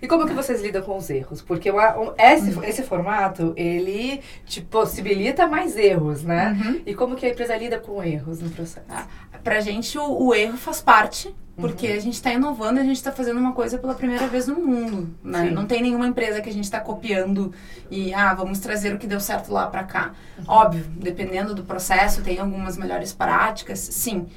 E 0.01 0.07
como 0.07 0.25
que 0.25 0.33
vocês 0.33 0.61
lidam 0.61 0.81
com 0.81 0.97
os 0.97 1.09
erros? 1.09 1.41
Porque 1.41 1.69
o, 1.69 1.77
esse, 2.17 2.51
uhum. 2.51 2.63
esse 2.63 2.83
formato, 2.83 3.53
ele 3.55 4.21
te 4.45 4.59
possibilita 4.61 5.45
mais 5.45 5.77
erros, 5.77 6.23
né? 6.23 6.57
Uhum. 6.59 6.81
E 6.85 6.95
como 6.95 7.15
que 7.15 7.25
a 7.25 7.29
empresa 7.29 7.55
lida 7.55 7.79
com 7.79 8.03
erros 8.03 8.39
no 8.39 8.49
processo? 8.49 8.85
Ah, 8.89 9.05
pra 9.43 9.59
gente, 9.61 9.97
o, 9.97 10.27
o 10.27 10.33
erro 10.33 10.57
faz 10.57 10.81
parte 10.81 11.33
porque 11.55 11.87
uhum. 11.87 11.95
a 11.95 11.99
gente 11.99 12.13
está 12.13 12.33
inovando, 12.33 12.79
a 12.79 12.83
gente 12.83 12.95
está 12.95 13.11
fazendo 13.11 13.39
uma 13.39 13.53
coisa 13.53 13.77
pela 13.77 13.93
primeira 13.93 14.27
vez 14.27 14.47
no 14.47 14.55
mundo, 14.55 15.13
né? 15.23 15.51
Não 15.51 15.65
tem 15.65 15.81
nenhuma 15.81 16.07
empresa 16.07 16.41
que 16.41 16.49
a 16.49 16.53
gente 16.53 16.63
está 16.63 16.79
copiando 16.79 17.53
e 17.89 18.13
ah, 18.13 18.33
vamos 18.33 18.59
trazer 18.59 18.95
o 18.95 18.97
que 18.97 19.05
deu 19.05 19.19
certo 19.19 19.51
lá 19.51 19.67
para 19.67 19.83
cá. 19.83 20.13
Uhum. 20.39 20.45
Óbvio, 20.47 20.85
dependendo 20.95 21.53
do 21.53 21.63
processo, 21.63 22.21
tem 22.21 22.39
algumas 22.39 22.77
melhores 22.77 23.13
práticas, 23.13 23.79
sim. 23.79 24.27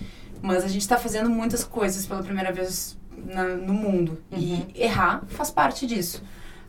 Mas 0.43 0.63
a 0.63 0.69
gente 0.69 0.83
está 0.83 0.99
fazendo 0.99 1.31
muitas 1.31 1.65
coisas 1.65 2.05
pela 2.05 2.23
primeira 2.23 2.53
vez 2.53 2.99
na, 3.25 3.45
no 3.45 3.73
mundo. 3.73 4.19
Uhum. 4.31 4.39
E 4.39 4.67
errar 4.75 5.23
faz 5.29 5.51
parte 5.51 5.87
disso. 5.87 6.23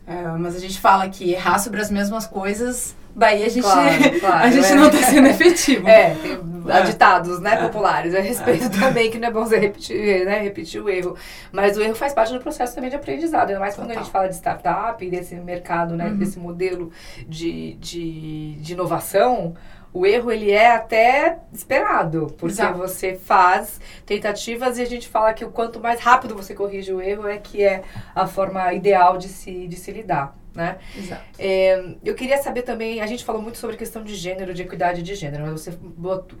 É, 0.06 0.22
mas 0.38 0.54
a 0.54 0.60
gente 0.60 0.80
fala 0.80 1.08
que 1.08 1.32
errar 1.32 1.58
sobre 1.58 1.80
as 1.80 1.90
mesmas 1.90 2.26
coisas, 2.26 2.94
daí 3.14 3.42
a 3.42 3.48
gente, 3.48 3.64
claro, 3.64 3.90
claro, 4.20 4.44
a 4.44 4.50
gente 4.50 4.66
é. 4.66 4.74
não 4.76 4.86
está 4.86 5.02
sendo 5.02 5.26
efetivo. 5.26 5.86
É, 5.88 6.14
tem 6.14 6.76
é. 6.76 6.82
ditados 6.82 7.40
né, 7.40 7.56
populares 7.56 8.14
a 8.14 8.20
respeito 8.20 8.70
também, 8.70 9.10
que 9.10 9.18
não 9.18 9.28
é 9.28 9.30
bom 9.30 9.44
você 9.44 9.58
repetir, 9.58 10.24
né, 10.24 10.40
repetir 10.40 10.80
o 10.80 10.88
erro. 10.88 11.16
Mas 11.50 11.76
o 11.76 11.82
erro 11.82 11.94
faz 11.94 12.12
parte 12.12 12.32
do 12.32 12.40
processo 12.40 12.74
também 12.74 12.90
de 12.90 12.96
aprendizado, 12.96 13.48
ainda 13.48 13.60
mais 13.60 13.74
Total. 13.74 13.88
quando 13.88 13.96
a 13.96 14.02
gente 14.02 14.12
fala 14.12 14.28
de 14.28 14.34
startup, 14.34 15.10
desse 15.10 15.34
mercado, 15.36 15.96
né, 15.96 16.06
uhum. 16.06 16.16
desse 16.16 16.38
modelo 16.38 16.92
de, 17.28 17.74
de, 17.74 18.56
de 18.60 18.72
inovação 18.74 19.54
o 19.92 20.06
erro 20.06 20.30
ele 20.30 20.50
é 20.50 20.72
até 20.72 21.38
esperado, 21.52 22.34
porque 22.38 22.54
Exato. 22.54 22.78
você 22.78 23.14
faz 23.14 23.80
tentativas 24.04 24.78
e 24.78 24.82
a 24.82 24.86
gente 24.86 25.08
fala 25.08 25.32
que 25.32 25.44
o 25.44 25.50
quanto 25.50 25.80
mais 25.80 26.00
rápido 26.00 26.34
você 26.34 26.54
corrige 26.54 26.92
o 26.92 27.00
erro 27.00 27.26
é 27.26 27.38
que 27.38 27.62
é 27.62 27.82
a 28.14 28.26
forma 28.26 28.72
ideal 28.74 29.16
de 29.16 29.28
se, 29.28 29.66
de 29.66 29.76
se 29.76 29.90
lidar. 29.90 30.36
Né? 30.54 30.78
Exato. 30.96 31.22
É, 31.38 31.96
eu 32.02 32.14
queria 32.14 32.38
saber 32.38 32.62
também, 32.62 33.02
a 33.02 33.06
gente 33.06 33.24
falou 33.24 33.42
muito 33.42 33.58
sobre 33.58 33.76
questão 33.76 34.02
de 34.02 34.14
gênero, 34.14 34.54
de 34.54 34.62
equidade 34.62 35.02
de 35.02 35.14
gênero, 35.14 35.44
mas 35.44 35.60
você 35.60 35.78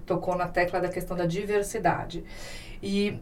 tocou 0.06 0.34
na 0.34 0.48
tecla 0.48 0.80
da 0.80 0.88
questão 0.88 1.14
da 1.16 1.26
diversidade. 1.26 2.24
E 2.82 3.18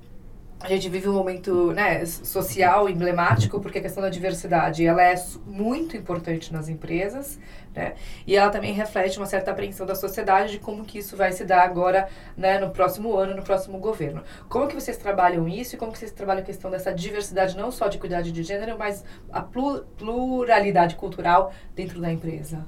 a 0.65 0.69
gente 0.69 0.89
vive 0.89 1.07
um 1.11 1.13
momento 1.13 1.73
né, 1.73 2.07
social 2.07 2.89
emblemático, 2.89 3.61
porque 3.61 3.79
a 3.79 3.83
questão 3.83 4.03
da 4.03 4.09
diversidade 4.09 4.87
ela 4.87 5.03
é 5.03 5.15
muito 5.45 5.95
importante 5.95 6.51
nas 6.51 6.71
empresas, 6.71 7.39
né? 7.75 7.93
E 8.27 8.35
ela 8.35 8.51
também 8.51 8.73
reflete 8.73 9.19
uma 9.19 9.27
certa 9.27 9.51
apreensão 9.51 9.85
da 9.85 9.95
sociedade 9.95 10.53
de 10.53 10.59
como 10.59 10.83
que 10.83 10.99
isso 10.99 11.19
vai 11.19 11.33
se 11.33 11.45
dar 11.45 11.63
agora, 11.65 12.09
né, 12.35 12.59
no 12.59 12.71
próximo 12.71 13.15
ano, 13.15 13.37
no 13.37 13.43
próximo 13.43 13.77
governo. 13.77 14.23
Como 14.49 14.67
que 14.67 14.75
vocês 14.75 14.97
trabalham 14.97 15.47
isso 15.47 15.75
e 15.75 15.79
como 15.79 15.93
que 15.93 15.99
vocês 15.99 16.13
trabalham 16.13 16.41
a 16.41 16.47
questão 16.47 16.71
dessa 16.71 16.95
diversidade, 16.95 17.55
não 17.59 17.71
só 17.71 17.87
de 17.89 17.99
cuidado 17.99 18.33
de 18.33 18.43
gênero, 18.43 18.79
mas 18.79 19.05
a 19.31 19.43
pluralidade 19.43 20.97
cultural 20.97 21.53
dentro 21.75 22.01
da 22.01 22.11
empresa? 22.11 22.65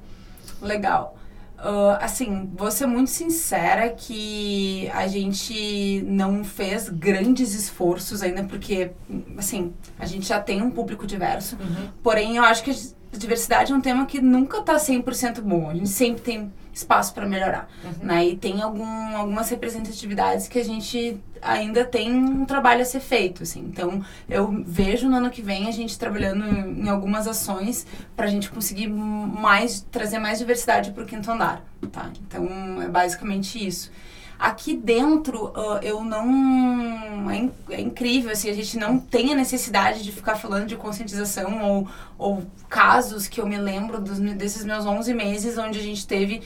Legal. 0.60 1.16
Uh, 1.58 1.96
assim, 2.00 2.50
vou 2.54 2.70
ser 2.70 2.86
muito 2.86 3.10
sincera 3.10 3.88
que 3.88 4.90
a 4.92 5.06
gente 5.06 6.02
não 6.06 6.44
fez 6.44 6.88
grandes 6.88 7.54
esforços 7.54 8.22
ainda, 8.22 8.44
porque, 8.44 8.90
assim, 9.38 9.72
a 9.98 10.04
gente 10.04 10.26
já 10.26 10.38
tem 10.38 10.60
um 10.60 10.70
público 10.70 11.06
diverso. 11.06 11.56
Uhum. 11.56 11.88
Porém, 12.02 12.36
eu 12.36 12.44
acho 12.44 12.62
que 12.62 12.70
a 12.70 13.16
diversidade 13.16 13.72
é 13.72 13.74
um 13.74 13.80
tema 13.80 14.04
que 14.04 14.20
nunca 14.20 14.58
está 14.58 14.76
100% 14.76 15.40
bom. 15.40 15.70
A 15.70 15.74
gente 15.74 15.88
sempre 15.88 16.22
tem 16.22 16.52
espaço 16.76 17.14
para 17.14 17.26
melhorar. 17.26 17.68
Uhum. 17.82 18.06
Né? 18.06 18.26
E 18.26 18.36
tem 18.36 18.60
algum, 18.60 19.16
algumas 19.16 19.48
representatividades 19.48 20.46
que 20.46 20.58
a 20.58 20.64
gente 20.64 21.18
ainda 21.40 21.84
tem 21.86 22.14
um 22.14 22.44
trabalho 22.44 22.82
a 22.82 22.84
ser 22.84 23.00
feito. 23.00 23.42
Assim. 23.42 23.60
Então, 23.60 24.04
eu 24.28 24.62
vejo 24.66 25.08
no 25.08 25.16
ano 25.16 25.30
que 25.30 25.40
vem 25.40 25.68
a 25.68 25.70
gente 25.70 25.98
trabalhando 25.98 26.44
em, 26.44 26.88
algumas 26.90 27.26
ações 27.26 27.86
para 28.14 28.26
a 28.26 28.28
gente 28.28 28.50
conseguir 28.50 28.88
mais 28.88 29.80
trazer 29.90 30.18
mais 30.18 30.38
diversidade 30.38 30.90
para 30.90 31.02
o 31.02 31.06
quinto 31.06 31.30
andar. 31.30 31.64
Tá? 31.90 32.10
Então, 32.26 32.82
é 32.82 32.88
basicamente 32.88 33.66
isso. 33.66 33.90
Aqui 34.38 34.76
dentro, 34.76 35.46
uh, 35.46 35.78
eu 35.80 36.04
não. 36.04 37.30
É, 37.30 37.36
in, 37.36 37.52
é, 37.70 37.80
incrível, 37.80 38.30
assim, 38.30 38.50
a 38.50 38.52
gente 38.52 38.76
não 38.76 38.98
tem 38.98 39.32
a 39.32 39.34
necessidade 39.34 40.04
de 40.04 40.12
ficar 40.12 40.36
falando 40.36 40.66
de 40.66 40.76
conscientização 40.76 41.62
ou, 41.64 41.88
ou 42.18 42.42
casos 42.68 43.28
que 43.28 43.40
eu 43.40 43.46
me 43.46 43.56
lembro 43.56 43.98
dos, 43.98 44.18
desses 44.18 44.62
meus 44.62 44.84
11 44.84 45.14
meses 45.14 45.56
onde 45.56 45.78
a 45.78 45.82
gente 45.82 46.06
teve 46.06 46.42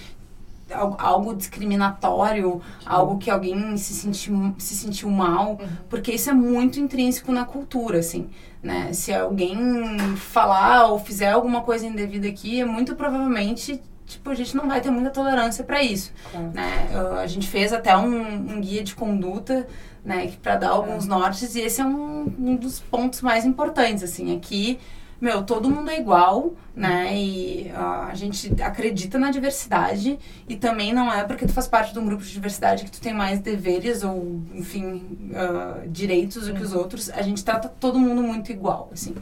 algo 0.72 1.34
discriminatório, 1.34 2.60
algo 2.84 3.18
que 3.18 3.30
alguém 3.30 3.76
se 3.76 3.94
sentiu, 3.94 4.54
se 4.58 4.74
sentiu 4.74 5.10
mal, 5.10 5.52
uhum. 5.52 5.68
porque 5.88 6.12
isso 6.12 6.30
é 6.30 6.32
muito 6.32 6.80
intrínseco 6.80 7.32
na 7.32 7.44
cultura, 7.44 7.98
assim, 7.98 8.28
né? 8.62 8.92
Se 8.92 9.12
alguém 9.12 9.98
falar 10.16 10.86
ou 10.86 10.98
fizer 10.98 11.32
alguma 11.32 11.62
coisa 11.62 11.86
indevida 11.86 12.28
aqui, 12.28 12.60
é 12.60 12.64
muito 12.64 12.94
provavelmente 12.94 13.80
tipo, 14.06 14.28
a 14.28 14.34
gente 14.34 14.56
não 14.56 14.66
vai 14.66 14.80
ter 14.80 14.90
muita 14.90 15.10
tolerância 15.10 15.62
para 15.62 15.82
isso, 15.82 16.12
né? 16.52 16.88
A 17.22 17.26
gente 17.28 17.46
fez 17.46 17.72
até 17.72 17.96
um, 17.96 18.54
um 18.56 18.60
guia 18.60 18.82
de 18.82 18.94
conduta, 18.94 19.68
né, 20.04 20.32
para 20.42 20.56
dar 20.56 20.70
alguns 20.70 21.06
nortes 21.06 21.54
e 21.54 21.60
esse 21.60 21.80
é 21.80 21.84
um, 21.84 22.32
um 22.38 22.56
dos 22.56 22.80
pontos 22.80 23.20
mais 23.20 23.44
importantes, 23.44 24.02
assim, 24.02 24.34
aqui 24.34 24.80
meu, 25.20 25.42
todo 25.42 25.68
mundo 25.68 25.90
é 25.90 25.98
igual, 26.00 26.54
né? 26.74 27.14
E 27.14 27.70
uh, 27.74 28.08
a 28.08 28.14
gente 28.14 28.50
acredita 28.62 29.18
na 29.18 29.30
diversidade 29.30 30.18
e 30.48 30.56
também 30.56 30.94
não 30.94 31.12
é 31.12 31.24
porque 31.24 31.46
tu 31.46 31.52
faz 31.52 31.68
parte 31.68 31.92
de 31.92 31.98
um 31.98 32.06
grupo 32.06 32.22
de 32.22 32.32
diversidade 32.32 32.84
que 32.84 32.90
tu 32.90 33.00
tem 33.00 33.12
mais 33.12 33.38
deveres 33.38 34.02
ou, 34.02 34.40
enfim, 34.54 35.30
uh, 35.32 35.86
direitos 35.88 36.46
do 36.46 36.54
que 36.54 36.62
os 36.62 36.72
outros. 36.72 37.10
A 37.10 37.20
gente 37.20 37.44
trata 37.44 37.68
todo 37.68 37.98
mundo 37.98 38.22
muito 38.22 38.50
igual, 38.50 38.88
assim. 38.92 39.14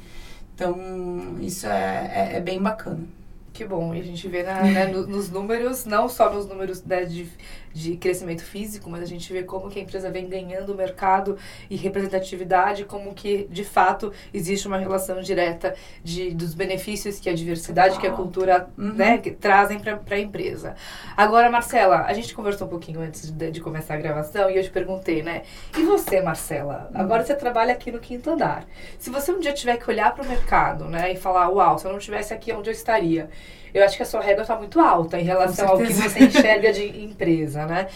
Então, 0.55 1.37
isso 1.41 1.67
é, 1.67 2.31
é, 2.33 2.37
é 2.37 2.41
bem 2.41 2.63
bacana. 2.63 3.05
Que 3.53 3.65
bom, 3.65 3.93
e 3.93 3.99
a 3.99 4.05
gente 4.05 4.29
vê 4.29 4.45
na, 4.45 4.63
né, 4.63 4.87
nos 4.87 5.31
números, 5.31 5.85
não 5.85 6.09
só 6.09 6.33
nos 6.33 6.47
números 6.47 6.81
né, 6.85 7.05
de, 7.05 7.29
de 7.79 7.97
crescimento 7.97 8.43
físico, 8.43 8.91
mas 8.91 9.03
a 9.03 9.07
gente 9.07 9.33
vê 9.33 9.45
como 9.45 9.71
que 9.71 9.79
a 9.79 9.83
empresa 9.83 10.11
vem 10.11 10.29
ganhando 10.29 10.75
mercado 10.75 11.39
e 11.71 11.77
representatividade, 11.77 12.85
como 12.85 13.15
que 13.15 13.47
de 13.51 13.63
fato 13.63 14.13
existe 14.35 14.67
uma 14.67 14.79
relação 14.79 15.21
direta 15.21 15.75
de, 16.03 16.35
dos 16.35 16.55
benefícios 16.55 17.21
que 17.21 17.31
a 17.31 17.35
diversidade, 17.35 17.99
que 17.99 18.07
a 18.07 18.13
cultura 18.13 18.69
uhum. 18.77 18.95
né, 18.95 19.19
trazem 19.41 19.79
para 19.79 20.01
a 20.11 20.19
empresa. 20.19 20.75
Agora, 21.17 21.49
Marcela, 21.49 22.03
a 22.03 22.13
gente 22.13 22.35
conversou 22.35 22.67
um 22.67 22.71
pouquinho 22.71 23.01
antes 23.01 23.31
de, 23.31 23.51
de, 23.51 23.61
começar 23.61 23.95
a 23.95 23.99
gravação 23.99 24.51
e 24.51 24.57
eu 24.57 24.63
te 24.65 24.71
perguntei, 24.71 25.23
né? 25.23 25.43
E 25.77 25.83
você, 25.85 26.21
Marcela? 26.21 26.91
Agora 26.93 27.25
você 27.25 27.35
trabalha 27.35 27.73
aqui 27.73 27.93
no 27.93 28.01
quinto 28.01 28.31
andar. 28.31 28.65
Se 28.99 29.09
você 29.09 29.31
um 29.31 29.39
dia 29.39 29.53
tiver 29.53 29.77
que 29.77 29.89
olhar 29.89 30.13
para 30.15 30.25
o 30.25 30.29
mercado, 30.29 30.87
né, 30.87 31.13
e 31.13 31.17
falar, 31.17 31.49
uau, 31.49 31.79
se 31.79 31.87
eu 31.87 31.93
não 31.93 31.99
estivesse 31.99 32.35
aqui, 32.35 32.53
onde 32.53 32.69
eu 32.69 32.73
estaria? 32.73 33.31
Eu 33.73 33.85
acho 33.85 33.97
que 33.97 34.03
a 34.03 34.07
sua 34.07 34.21
régua 34.21 34.43
está 34.43 34.57
muito 34.57 34.81
alta 34.81 35.19
em 35.19 35.25
relação 35.25 35.69
ao 35.69 35.79
que 35.79 35.93
você 35.93 36.25
enxerga 36.25 36.73
de 36.73 37.05
empresa, 37.05 37.67
né? 37.67 37.89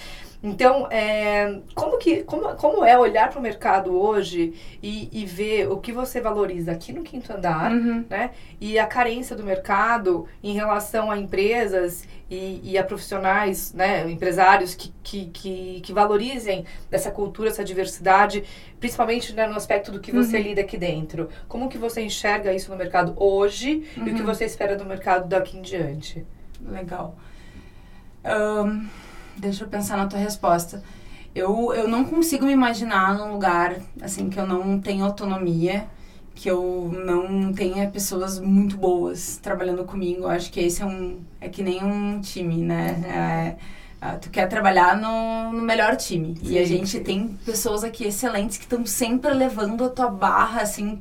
Então, 0.42 0.88
é, 0.90 1.60
como, 1.72 1.98
que, 1.98 2.24
como, 2.24 2.56
como 2.56 2.84
é 2.84 2.98
olhar 2.98 3.30
para 3.30 3.38
o 3.38 3.42
mercado 3.42 3.96
hoje 3.96 4.52
e, 4.82 5.08
e 5.12 5.24
ver 5.24 5.70
o 5.70 5.76
que 5.76 5.92
você 5.92 6.20
valoriza 6.20 6.72
aqui 6.72 6.92
no 6.92 7.04
quinto 7.04 7.32
andar, 7.32 7.70
uhum. 7.70 8.04
né? 8.10 8.32
E 8.60 8.76
a 8.76 8.86
carência 8.86 9.36
do 9.36 9.44
mercado 9.44 10.26
em 10.42 10.52
relação 10.54 11.12
a 11.12 11.18
empresas 11.18 12.08
e, 12.28 12.60
e 12.64 12.76
a 12.76 12.82
profissionais, 12.82 13.72
né? 13.72 14.10
Empresários 14.10 14.74
que, 14.74 14.92
que, 15.00 15.26
que, 15.26 15.80
que, 15.80 15.92
valorizem 15.92 16.64
essa 16.90 17.12
cultura, 17.12 17.48
essa 17.48 17.62
diversidade, 17.62 18.42
principalmente 18.80 19.32
né, 19.34 19.46
no 19.46 19.54
aspecto 19.54 19.92
do 19.92 20.00
que 20.00 20.10
você 20.10 20.38
uhum. 20.38 20.42
lida 20.42 20.62
aqui 20.62 20.76
dentro. 20.76 21.28
Como 21.46 21.68
que 21.68 21.78
você 21.78 22.02
enxerga 22.02 22.52
isso 22.52 22.68
no 22.68 22.76
mercado 22.76 23.14
hoje 23.16 23.88
uhum. 23.96 24.08
e 24.08 24.10
o 24.10 24.14
que 24.14 24.20
uhum. 24.22 24.26
você 24.26 24.44
espera 24.44 24.74
do 24.74 24.84
mercado 24.84 25.28
daqui 25.28 25.56
em 25.56 25.62
diante? 25.62 26.26
Legal. 26.66 27.14
Um 28.24 29.11
Deixa 29.36 29.64
eu 29.64 29.68
pensar 29.68 29.96
na 29.96 30.06
tua 30.06 30.18
resposta. 30.18 30.82
Eu, 31.34 31.72
eu 31.72 31.88
não 31.88 32.04
consigo 32.04 32.44
me 32.44 32.52
imaginar 32.52 33.16
num 33.16 33.32
lugar, 33.32 33.76
assim, 34.00 34.28
que 34.28 34.38
eu 34.38 34.46
não 34.46 34.78
tenho 34.78 35.04
autonomia, 35.04 35.86
que 36.34 36.50
eu 36.50 36.90
não 37.04 37.52
tenha 37.52 37.88
pessoas 37.88 38.38
muito 38.38 38.76
boas 38.76 39.38
trabalhando 39.42 39.84
comigo. 39.84 40.22
Eu 40.22 40.28
acho 40.28 40.52
que 40.52 40.60
esse 40.60 40.82
é 40.82 40.86
um... 40.86 41.20
É 41.40 41.48
que 41.48 41.62
nem 41.62 41.82
um 41.82 42.20
time, 42.20 42.56
né? 42.58 43.56
Uhum. 44.02 44.08
É, 44.08 44.16
tu 44.20 44.30
quer 44.30 44.46
trabalhar 44.48 44.96
no, 44.96 45.52
no 45.52 45.62
melhor 45.62 45.96
time. 45.96 46.36
Sim, 46.36 46.52
e 46.52 46.58
a 46.58 46.64
gente 46.64 46.88
sim. 46.90 47.02
tem 47.02 47.28
pessoas 47.46 47.84
aqui 47.84 48.04
excelentes 48.04 48.58
que 48.58 48.64
estão 48.64 48.84
sempre 48.84 49.32
levando 49.32 49.84
a 49.84 49.88
tua 49.88 50.08
barra, 50.08 50.62
assim, 50.62 51.00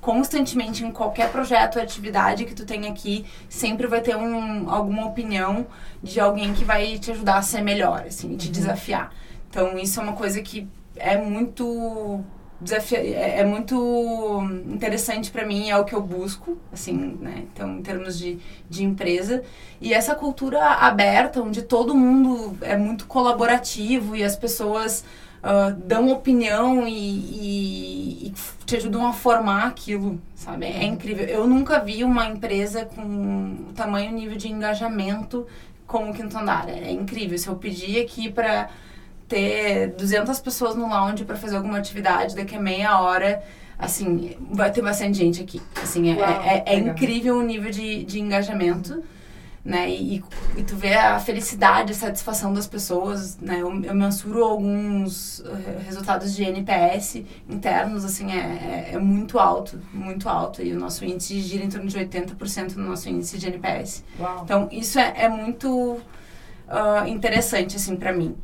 constantemente 0.00 0.84
em 0.84 0.90
qualquer 0.90 1.30
projeto 1.30 1.76
ou 1.76 1.82
atividade 1.82 2.44
que 2.44 2.54
tu 2.54 2.64
tem 2.64 2.88
aqui, 2.88 3.26
sempre 3.48 3.86
vai 3.86 4.00
ter 4.00 4.16
um, 4.16 4.70
alguma 4.70 5.06
opinião 5.06 5.66
de 6.02 6.18
alguém 6.18 6.54
que 6.54 6.64
vai 6.64 6.98
te 6.98 7.10
ajudar 7.10 7.36
a 7.36 7.42
ser 7.42 7.60
melhor, 7.60 8.04
assim, 8.06 8.36
te 8.36 8.46
uhum. 8.46 8.52
desafiar. 8.52 9.12
Então, 9.48 9.78
isso 9.78 10.00
é 10.00 10.02
uma 10.02 10.14
coisa 10.14 10.40
que 10.40 10.66
é 10.96 11.16
muito 11.16 12.24
desafia 12.60 12.98
é, 12.98 13.40
é 13.40 13.44
muito 13.44 14.42
interessante 14.68 15.30
para 15.30 15.46
mim, 15.46 15.70
é 15.70 15.78
o 15.78 15.84
que 15.84 15.94
eu 15.94 16.02
busco, 16.02 16.58
assim, 16.72 17.16
né? 17.20 17.44
Então, 17.52 17.78
em 17.78 17.82
termos 17.82 18.18
de, 18.18 18.38
de 18.68 18.84
empresa. 18.84 19.42
E 19.80 19.94
essa 19.94 20.14
cultura 20.14 20.62
aberta, 20.62 21.42
onde 21.42 21.62
todo 21.62 21.94
mundo 21.94 22.56
é 22.60 22.76
muito 22.76 23.06
colaborativo 23.06 24.14
e 24.14 24.22
as 24.22 24.36
pessoas 24.36 25.04
uh, 25.42 25.74
dão 25.86 26.10
opinião 26.10 26.86
e, 26.86 26.92
e, 26.92 28.26
e, 28.26 28.34
te 28.64 28.76
ajudam 28.76 29.06
a 29.06 29.12
formar 29.12 29.66
aquilo, 29.66 30.20
sabe? 30.34 30.66
É 30.66 30.84
incrível. 30.84 31.26
Eu 31.26 31.46
nunca 31.46 31.80
vi 31.80 32.04
uma 32.04 32.26
empresa 32.26 32.84
com 32.84 33.72
tamanho 33.74 34.12
nível 34.12 34.36
de 34.36 34.48
engajamento 34.48 35.46
como 35.86 36.10
o 36.10 36.14
Quinto 36.14 36.38
Andar. 36.38 36.68
É 36.68 36.90
incrível. 36.90 37.36
Se 37.36 37.48
eu 37.48 37.56
pedir 37.56 38.00
aqui 38.00 38.30
para 38.30 38.68
ter 39.28 39.88
200 39.96 40.38
pessoas 40.40 40.74
no 40.74 40.88
lounge 40.88 41.24
para 41.24 41.36
fazer 41.36 41.56
alguma 41.56 41.78
atividade, 41.78 42.34
daqui 42.34 42.56
a 42.56 42.60
meia 42.60 43.00
hora 43.00 43.42
assim, 43.78 44.36
vai 44.50 44.70
ter 44.70 44.82
bastante 44.82 45.18
gente 45.18 45.42
aqui. 45.42 45.60
Assim, 45.82 46.10
é, 46.10 46.16
Uau, 46.16 46.42
é, 46.42 46.62
é 46.66 46.78
incrível 46.78 47.38
o 47.38 47.42
nível 47.42 47.70
de, 47.70 48.04
de 48.04 48.20
engajamento 48.20 49.02
né? 49.64 49.90
E, 49.90 50.24
e 50.56 50.62
tu 50.62 50.74
vê 50.74 50.94
a 50.94 51.18
felicidade, 51.20 51.92
a 51.92 51.94
satisfação 51.94 52.52
das 52.52 52.66
pessoas, 52.66 53.38
né? 53.38 53.60
Eu, 53.60 53.82
eu 53.84 53.94
mensuro 53.94 54.42
alguns 54.42 55.40
eh, 55.44 55.82
resultados 55.84 56.34
de 56.34 56.44
NPS 56.44 57.22
internos, 57.48 58.04
assim, 58.04 58.32
é, 58.32 58.38
é, 58.38 58.90
é, 58.94 58.98
muito 58.98 59.38
alto, 59.38 59.78
muito 59.92 60.28
alto. 60.28 60.62
E 60.62 60.72
o 60.72 60.78
nosso 60.78 61.04
índice 61.04 61.40
gira 61.40 61.64
em 61.64 61.68
torno 61.68 61.88
de 61.88 61.98
80% 61.98 62.76
no 62.76 62.88
nosso 62.88 63.08
índice 63.08 63.38
de 63.38 63.46
NPS. 63.48 64.02
Uau. 64.18 64.40
Então, 64.44 64.68
isso 64.72 64.98
é, 64.98 65.12
é 65.16 65.28
muito 65.28 65.68
uh, 65.70 67.06
interessante, 67.06 67.76
assim, 67.76 67.96
para 67.96 68.12
mim. 68.12 68.36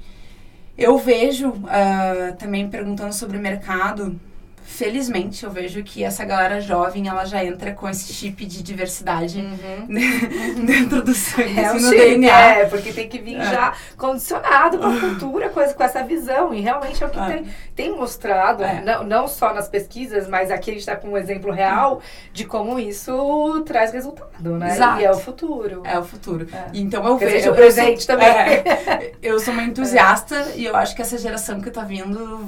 Eu 0.76 0.98
vejo, 0.98 1.48
uh, 1.48 2.36
também 2.38 2.68
perguntando 2.68 3.14
sobre 3.14 3.38
o 3.38 3.40
mercado, 3.40 4.20
felizmente 4.66 5.44
eu 5.44 5.50
vejo 5.50 5.82
que 5.84 6.02
essa 6.02 6.24
galera 6.24 6.60
jovem 6.60 7.08
ela 7.08 7.24
já 7.24 7.42
entra 7.44 7.72
com 7.72 7.88
esse 7.88 8.12
chip 8.12 8.44
de 8.44 8.62
diversidade 8.62 9.38
uhum. 9.38 9.86
dentro 10.66 11.02
do 11.02 11.14
sangue, 11.14 11.58
é 11.58 11.66
assim, 11.66 11.84
no 11.84 11.88
chip, 11.88 11.98
DNA. 11.98 12.40
É, 12.40 12.64
porque 12.66 12.92
tem 12.92 13.08
que 13.08 13.18
vir 13.18 13.36
é. 13.36 13.44
já 13.44 13.72
condicionado 13.96 14.78
com 14.78 14.86
a 14.86 15.00
cultura, 15.00 15.48
com, 15.50 15.62
com 15.62 15.82
essa 15.82 16.02
visão. 16.02 16.52
E 16.52 16.60
realmente 16.60 17.02
é 17.02 17.06
o 17.06 17.10
que 17.10 17.18
é. 17.18 17.26
tem, 17.26 17.46
tem 17.74 17.96
mostrado, 17.96 18.64
é. 18.64 18.82
não, 18.82 19.04
não 19.04 19.28
só 19.28 19.54
nas 19.54 19.68
pesquisas, 19.68 20.28
mas 20.28 20.50
aqui 20.50 20.70
a 20.70 20.72
gente 20.74 20.80
está 20.80 20.96
com 20.96 21.08
um 21.10 21.16
exemplo 21.16 21.52
real 21.52 22.02
de 22.32 22.44
como 22.44 22.78
isso 22.78 23.62
traz 23.64 23.92
resultado, 23.92 24.58
né? 24.58 24.72
Exato. 24.74 25.00
E 25.00 25.04
é 25.04 25.10
o 25.10 25.18
futuro. 25.18 25.82
É 25.84 25.98
o 25.98 26.04
futuro. 26.04 26.46
É. 26.52 26.70
Então 26.74 27.06
eu 27.06 27.16
Quer 27.16 27.30
vejo. 27.30 27.52
o 27.52 27.54
presente 27.54 28.02
sou, 28.02 28.14
também. 28.16 28.28
É. 28.28 29.12
eu 29.22 29.38
sou 29.38 29.54
uma 29.54 29.62
entusiasta 29.62 30.52
e 30.56 30.64
eu 30.64 30.74
acho 30.74 30.94
que 30.96 31.02
essa 31.02 31.16
geração 31.16 31.60
que 31.60 31.68
está 31.68 31.82
vindo 31.82 32.46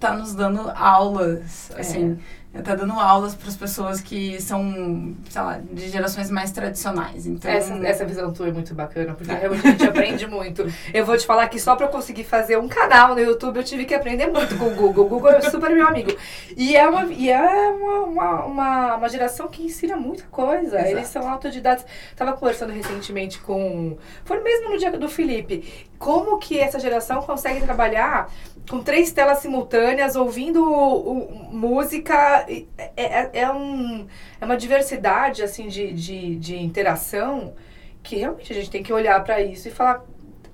tá 0.00 0.14
nos 0.16 0.34
dando 0.34 0.70
aulas, 0.74 1.70
assim. 1.76 2.12
É 2.12 2.37
tá 2.62 2.74
dando 2.74 2.94
aulas 2.94 3.34
para 3.34 3.48
as 3.48 3.56
pessoas 3.56 4.00
que 4.00 4.40
são, 4.40 5.14
sei 5.28 5.42
lá, 5.42 5.60
de 5.70 5.88
gerações 5.88 6.30
mais 6.30 6.50
tradicionais. 6.50 7.26
Então, 7.26 7.50
essa, 7.50 7.74
essa 7.86 8.04
visão 8.04 8.32
tua 8.32 8.48
é 8.48 8.52
muito 8.52 8.74
bacana, 8.74 9.14
porque 9.14 9.30
é. 9.30 9.34
realmente 9.34 9.66
a 9.66 9.70
gente 9.70 9.84
aprende 9.84 10.26
muito. 10.28 10.66
Eu 10.92 11.04
vou 11.04 11.16
te 11.16 11.26
falar 11.26 11.46
que 11.48 11.60
só 11.60 11.76
para 11.76 11.86
eu 11.86 11.90
conseguir 11.90 12.24
fazer 12.24 12.58
um 12.58 12.66
canal 12.66 13.14
no 13.14 13.20
YouTube, 13.20 13.58
eu 13.58 13.64
tive 13.64 13.84
que 13.84 13.94
aprender 13.94 14.26
muito 14.28 14.56
com 14.56 14.66
o 14.66 14.74
Google. 14.74 15.04
O 15.04 15.08
Google 15.08 15.30
é 15.30 15.42
super 15.42 15.70
meu 15.70 15.86
amigo. 15.86 16.10
E 16.56 16.74
é 16.74 16.88
uma, 16.88 17.04
e 17.04 17.30
é 17.30 17.38
uma, 17.38 18.00
uma, 18.00 18.44
uma, 18.44 18.94
uma 18.96 19.08
geração 19.08 19.48
que 19.48 19.62
ensina 19.62 19.96
muita 19.96 20.24
coisa. 20.30 20.78
Exato. 20.78 20.90
Eles 20.90 21.06
são 21.08 21.28
autodidatos. 21.28 21.84
Tava 22.16 22.32
conversando 22.32 22.72
recentemente 22.72 23.38
com... 23.40 23.96
Foi 24.24 24.40
mesmo 24.40 24.70
no 24.70 24.78
dia 24.78 24.90
do 24.90 25.08
Felipe. 25.08 25.86
Como 25.98 26.38
que 26.38 26.58
essa 26.58 26.80
geração 26.80 27.20
consegue 27.22 27.60
trabalhar 27.60 28.30
com 28.68 28.82
três 28.82 29.10
telas 29.10 29.38
simultâneas, 29.38 30.14
ouvindo 30.14 30.62
música. 31.50 32.37
É, 32.46 32.64
é, 32.96 33.30
é, 33.40 33.52
um, 33.52 34.06
é 34.40 34.44
uma 34.44 34.56
diversidade 34.56 35.42
assim 35.42 35.68
de, 35.68 35.92
de, 35.92 36.36
de 36.36 36.56
interação 36.56 37.54
que 38.02 38.16
realmente 38.16 38.52
a 38.52 38.56
gente 38.56 38.70
tem 38.70 38.82
que 38.82 38.92
olhar 38.92 39.22
para 39.24 39.40
isso 39.40 39.68
e 39.68 39.70
falar 39.70 40.04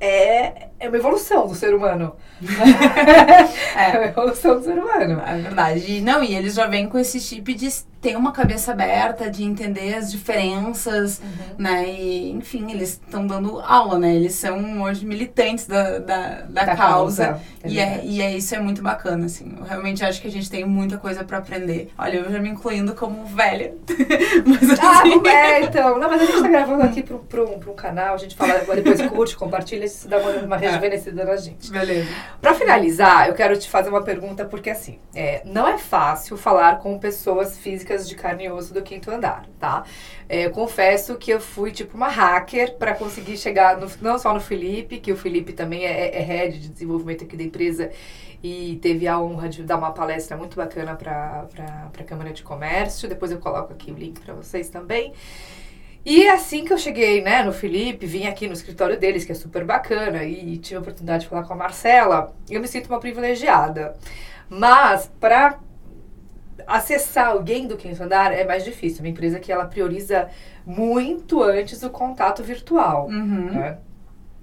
é, 0.00 0.68
é 0.84 0.88
uma 0.88 0.96
evolução 0.96 1.46
do 1.46 1.54
ser 1.54 1.74
humano. 1.74 2.14
é. 3.76 3.90
é 3.90 3.98
uma 3.98 4.06
evolução 4.06 4.58
do 4.58 4.64
ser 4.64 4.78
humano. 4.78 5.20
É 5.26 5.38
verdade. 5.38 5.92
E, 5.92 6.00
não, 6.00 6.22
e 6.22 6.34
eles 6.34 6.54
já 6.54 6.66
vêm 6.66 6.88
com 6.88 6.98
esse 6.98 7.18
chip 7.20 7.54
de 7.54 7.68
ter 8.04 8.16
uma 8.16 8.32
cabeça 8.32 8.72
aberta, 8.72 9.30
de 9.30 9.42
entender 9.42 9.94
as 9.94 10.12
diferenças, 10.12 11.20
uhum. 11.20 11.54
né? 11.56 11.88
E, 11.88 12.32
enfim, 12.32 12.70
eles 12.70 12.90
estão 12.90 13.26
dando 13.26 13.58
aula, 13.60 13.98
né? 13.98 14.14
Eles 14.14 14.34
são 14.34 14.82
hoje 14.82 15.06
militantes 15.06 15.66
da, 15.66 16.00
da, 16.00 16.40
da, 16.42 16.64
da 16.64 16.76
causa. 16.76 17.28
causa. 17.28 17.40
É 17.62 17.68
e, 17.70 17.78
é, 17.78 18.00
e 18.04 18.20
é 18.20 18.36
isso 18.36 18.54
é 18.54 18.60
muito 18.60 18.82
bacana, 18.82 19.24
assim. 19.24 19.54
Eu 19.58 19.64
realmente 19.64 20.04
acho 20.04 20.20
que 20.20 20.28
a 20.28 20.30
gente 20.30 20.50
tem 20.50 20.66
muita 20.66 20.98
coisa 20.98 21.24
para 21.24 21.38
aprender. 21.38 21.90
Olha, 21.96 22.18
eu 22.18 22.30
já 22.30 22.38
me 22.38 22.50
incluindo 22.50 22.94
como 22.94 23.24
velha. 23.24 23.74
mas, 24.46 24.78
ah, 24.78 25.00
assim... 25.00 25.22
Ah, 25.26 25.30
é, 25.30 25.62
então. 25.62 25.98
Não, 25.98 26.10
mas 26.10 26.20
a 26.20 26.26
gente 26.26 26.42
tá 26.42 26.48
gravando 26.48 26.82
aqui 26.82 27.02
pro, 27.02 27.20
pro, 27.20 27.58
pro 27.58 27.72
canal, 27.72 28.16
a 28.16 28.18
gente 28.18 28.36
fala, 28.36 28.58
depois 28.58 29.00
curte, 29.08 29.34
compartilha, 29.34 29.86
isso 29.86 30.06
dá 30.06 30.18
uma, 30.18 30.30
uma. 30.30 30.56
rejuvenescida 30.74 31.24
na 31.24 31.36
gente. 31.36 31.70
Beleza. 31.70 32.08
Pra 32.40 32.54
finalizar, 32.54 33.28
eu 33.28 33.34
quero 33.34 33.58
te 33.58 33.68
fazer 33.68 33.88
uma 33.88 34.02
pergunta, 34.02 34.44
porque 34.44 34.70
assim, 34.70 34.98
é, 35.14 35.42
não 35.44 35.66
é 35.66 35.78
fácil 35.78 36.36
falar 36.36 36.78
com 36.78 36.98
pessoas 36.98 37.58
físicas 37.58 38.08
de 38.08 38.14
carne 38.14 38.44
e 38.44 38.50
osso 38.50 38.74
do 38.74 38.82
quinto 38.82 39.10
andar, 39.10 39.46
tá? 39.58 39.84
É, 40.28 40.46
eu 40.46 40.50
confesso 40.50 41.16
que 41.16 41.30
eu 41.30 41.40
fui 41.40 41.70
tipo 41.70 41.96
uma 41.96 42.08
hacker 42.08 42.76
para 42.76 42.94
conseguir 42.94 43.36
chegar 43.36 43.78
no, 43.78 43.90
não 44.00 44.18
só 44.18 44.32
no 44.32 44.40
Felipe, 44.40 44.98
que 44.98 45.12
o 45.12 45.16
Felipe 45.16 45.52
também 45.52 45.84
é, 45.84 46.16
é 46.16 46.20
head 46.20 46.58
de 46.58 46.68
desenvolvimento 46.68 47.24
aqui 47.24 47.36
da 47.36 47.42
empresa 47.42 47.90
e 48.42 48.78
teve 48.82 49.08
a 49.08 49.18
honra 49.18 49.48
de 49.48 49.62
dar 49.62 49.78
uma 49.78 49.90
palestra 49.90 50.36
muito 50.36 50.54
bacana 50.54 50.94
para 50.94 51.48
a 51.98 52.04
Câmara 52.04 52.30
de 52.30 52.42
Comércio. 52.42 53.08
Depois 53.08 53.32
eu 53.32 53.38
coloco 53.38 53.72
aqui 53.72 53.90
o 53.90 53.94
link 53.94 54.20
para 54.20 54.34
vocês 54.34 54.68
também. 54.68 55.14
E 56.04 56.28
assim 56.28 56.64
que 56.64 56.72
eu 56.72 56.78
cheguei, 56.78 57.22
né, 57.22 57.42
no 57.42 57.52
Felipe, 57.52 58.04
vim 58.04 58.26
aqui 58.26 58.46
no 58.46 58.52
escritório 58.52 58.98
deles, 58.98 59.24
que 59.24 59.32
é 59.32 59.34
super 59.34 59.64
bacana, 59.64 60.22
e 60.22 60.58
tive 60.58 60.76
a 60.76 60.80
oportunidade 60.80 61.22
de 61.22 61.30
falar 61.30 61.44
com 61.44 61.54
a 61.54 61.56
Marcela, 61.56 62.34
eu 62.48 62.60
me 62.60 62.68
sinto 62.68 62.88
uma 62.88 63.00
privilegiada. 63.00 63.96
Mas, 64.48 65.10
para 65.18 65.58
acessar 66.66 67.28
alguém 67.28 67.66
do 67.66 67.76
quinto 67.76 68.02
andar 68.02 68.32
é 68.32 68.44
mais 68.44 68.64
difícil. 68.64 68.98
É 68.98 69.02
uma 69.02 69.08
empresa 69.08 69.40
que 69.40 69.50
ela 69.50 69.66
prioriza 69.66 70.28
muito 70.64 71.42
antes 71.42 71.82
o 71.82 71.90
contato 71.90 72.42
virtual. 72.42 73.06
Uhum. 73.06 73.50
Né? 73.52 73.78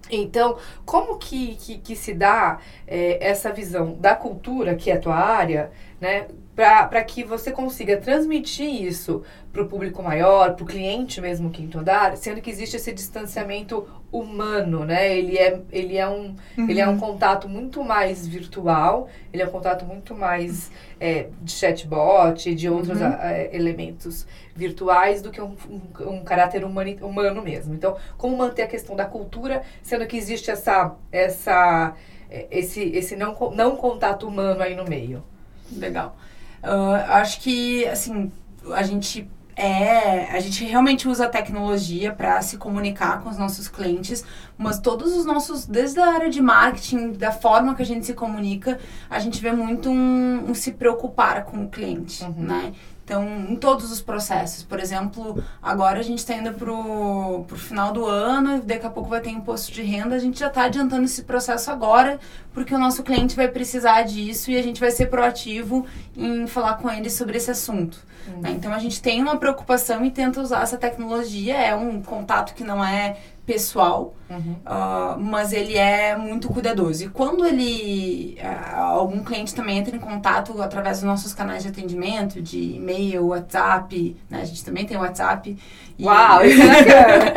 Então, 0.10 0.58
como 0.86 1.18
que, 1.18 1.56
que, 1.56 1.78
que 1.78 1.96
se 1.96 2.14
dá 2.14 2.60
é, 2.88 3.18
essa 3.26 3.52
visão 3.52 3.94
da 3.94 4.16
cultura, 4.16 4.76
que 4.76 4.92
é 4.92 4.96
a 4.96 5.00
tua 5.00 5.16
área, 5.16 5.72
né, 6.00 6.28
para 6.56 7.04
que 7.04 7.24
você 7.24 7.52
consiga 7.52 7.98
transmitir 7.98 8.84
isso 8.84 9.24
para 9.52 9.64
o 9.64 9.68
público 9.68 10.04
maior, 10.04 10.54
para 10.54 10.64
o 10.64 10.68
cliente 10.68 11.20
mesmo 11.22 11.50
quinto 11.50 11.80
andar, 11.80 12.16
sendo 12.18 12.42
que 12.42 12.50
existe 12.50 12.76
esse 12.76 12.92
distanciamento 12.94 13.88
humano, 14.12 14.86
né? 14.86 15.18
Ele 15.18 15.38
é, 15.38 15.62
ele 15.72 15.98
é, 15.98 16.08
um, 16.08 16.36
uhum. 16.58 16.70
ele 16.70 16.80
é 16.80 16.88
um 16.88 16.98
contato 16.98 17.48
muito 17.48 17.84
mais 17.84 18.28
virtual, 18.28 19.10
ele 19.32 19.42
é 19.42 19.46
um 19.46 19.50
contato 19.50 19.86
muito 19.86 20.14
mais 20.14 20.70
é, 21.00 21.28
de 21.42 21.52
chatbot, 21.52 22.54
de 22.54 22.70
outros 22.70 23.00
uhum. 23.00 23.08
a, 23.08 23.28
a, 23.28 23.56
elementos 23.56 24.28
virtuais 24.54 25.22
do 25.22 25.32
que 25.32 25.42
um, 25.42 25.56
um, 25.70 26.10
um 26.10 26.24
caráter 26.24 26.66
humano, 26.66 26.96
humano 27.02 27.42
mesmo. 27.42 27.74
Então, 27.74 27.96
como 28.18 28.38
manter 28.38 28.64
a 28.64 28.68
questão 28.68 28.96
da 28.96 29.06
cultura, 29.06 29.64
sendo 29.82 30.06
que 30.06 30.18
existe 30.18 30.52
essa, 30.52 30.96
essa, 31.12 31.96
é, 32.30 32.48
esse, 32.52 32.82
esse 32.82 33.16
não, 33.16 33.36
não 33.56 33.78
contato 33.78 34.28
humano 34.28 34.62
aí 34.62 34.76
no 34.76 34.84
meio? 34.84 35.24
Legal. 35.72 36.16
Uh, 36.64 36.96
acho 37.08 37.40
que, 37.42 37.86
assim, 37.88 38.32
a 38.72 38.84
gente 38.84 39.28
é, 39.56 40.36
a 40.36 40.40
gente 40.40 40.64
realmente 40.64 41.08
usa 41.08 41.26
a 41.26 41.30
tecnologia 41.30 42.12
para 42.12 42.42
se 42.42 42.58
comunicar 42.58 43.22
com 43.22 43.30
os 43.30 43.38
nossos 43.38 43.68
clientes, 43.68 44.24
mas 44.58 44.80
todos 44.80 45.16
os 45.16 45.26
nossos, 45.26 45.66
desde 45.66 46.00
a 46.00 46.08
área 46.08 46.30
de 46.30 46.42
marketing, 46.42 47.12
da 47.12 47.32
forma 47.32 47.76
que 47.76 47.82
a 47.82 47.86
gente 47.86 48.06
se 48.06 48.14
comunica, 48.14 48.80
a 49.10 49.20
gente 49.20 49.42
vê 49.42 49.52
muito 49.52 49.90
um, 49.90 50.50
um 50.50 50.54
se 50.56 50.72
preocupar 50.72 51.44
com 51.44 51.64
o 51.64 51.70
cliente, 51.70 52.24
uhum. 52.24 52.34
né? 52.38 52.74
Então, 53.04 53.28
em 53.50 53.56
todos 53.56 53.92
os 53.92 54.00
processos. 54.02 54.64
Por 54.64 54.80
exemplo, 54.80 55.44
agora 55.62 56.00
a 56.00 56.04
gente 56.04 56.20
está 56.20 56.34
indo 56.34 56.54
para 56.54 56.72
o 56.72 57.46
final 57.56 57.92
do 57.92 58.06
ano, 58.06 58.62
daqui 58.62 58.86
a 58.86 58.90
pouco 58.90 59.10
vai 59.10 59.20
ter 59.20 59.32
imposto 59.32 59.72
de 59.72 59.82
renda, 59.82 60.16
a 60.16 60.20
gente 60.20 60.40
já 60.40 60.48
está 60.48 60.64
adiantando 60.64 61.04
esse 61.04 61.24
processo 61.24 61.72
agora, 61.72 62.20
porque 62.54 62.74
o 62.74 62.78
nosso 62.78 63.04
cliente 63.04 63.36
vai 63.36 63.48
precisar 63.48 64.04
disso 64.04 64.52
e 64.52 64.58
a 64.58 64.64
gente 64.64 64.80
vai 64.80 64.92
ser 64.92 65.08
proativo 65.08 65.86
em 66.16 66.48
falar 66.48 66.76
com 66.76 66.90
ele 66.90 67.10
sobre 67.10 67.38
esse 67.38 67.52
assunto. 67.52 68.00
Uhum. 68.28 68.42
Né? 68.42 68.52
Então, 68.52 68.72
a 68.72 68.80
gente 68.80 69.02
tem 69.02 69.22
uma 69.22 69.36
preocupação 69.36 70.06
e 70.06 70.12
tenta 70.12 70.40
usar 70.40 70.62
essa 70.62 70.78
tecnologia, 70.78 71.58
é 71.58 71.76
um 71.76 72.02
contato 72.02 72.54
que 72.54 72.64
não 72.64 72.84
é 72.84 73.18
pessoal, 73.52 74.16
uhum. 74.30 74.56
uh, 74.66 75.20
mas 75.20 75.52
ele 75.52 75.78
é 75.78 76.16
muito 76.16 76.48
cuidadoso. 76.48 77.04
E 77.04 77.10
quando 77.10 77.46
ele, 77.46 78.38
uh, 78.42 78.80
algum 78.80 79.22
cliente 79.26 79.54
também 79.54 79.78
entra 79.78 79.94
em 79.94 80.00
contato 80.00 80.62
através 80.62 81.00
dos 81.00 81.06
nossos 81.06 81.34
canais 81.34 81.64
de 81.64 81.70
atendimento, 81.70 82.42
de 82.42 82.76
e-mail, 82.76 83.28
WhatsApp, 83.28 84.16
né? 84.30 84.42
A 84.42 84.46
gente 84.46 84.64
também 84.64 84.86
tem 84.86 84.96
WhatsApp. 84.96 85.58
E... 85.98 86.06
Uau, 86.06 86.46
isso 86.46 86.62
é 86.62 86.68
bacana. 86.68 87.34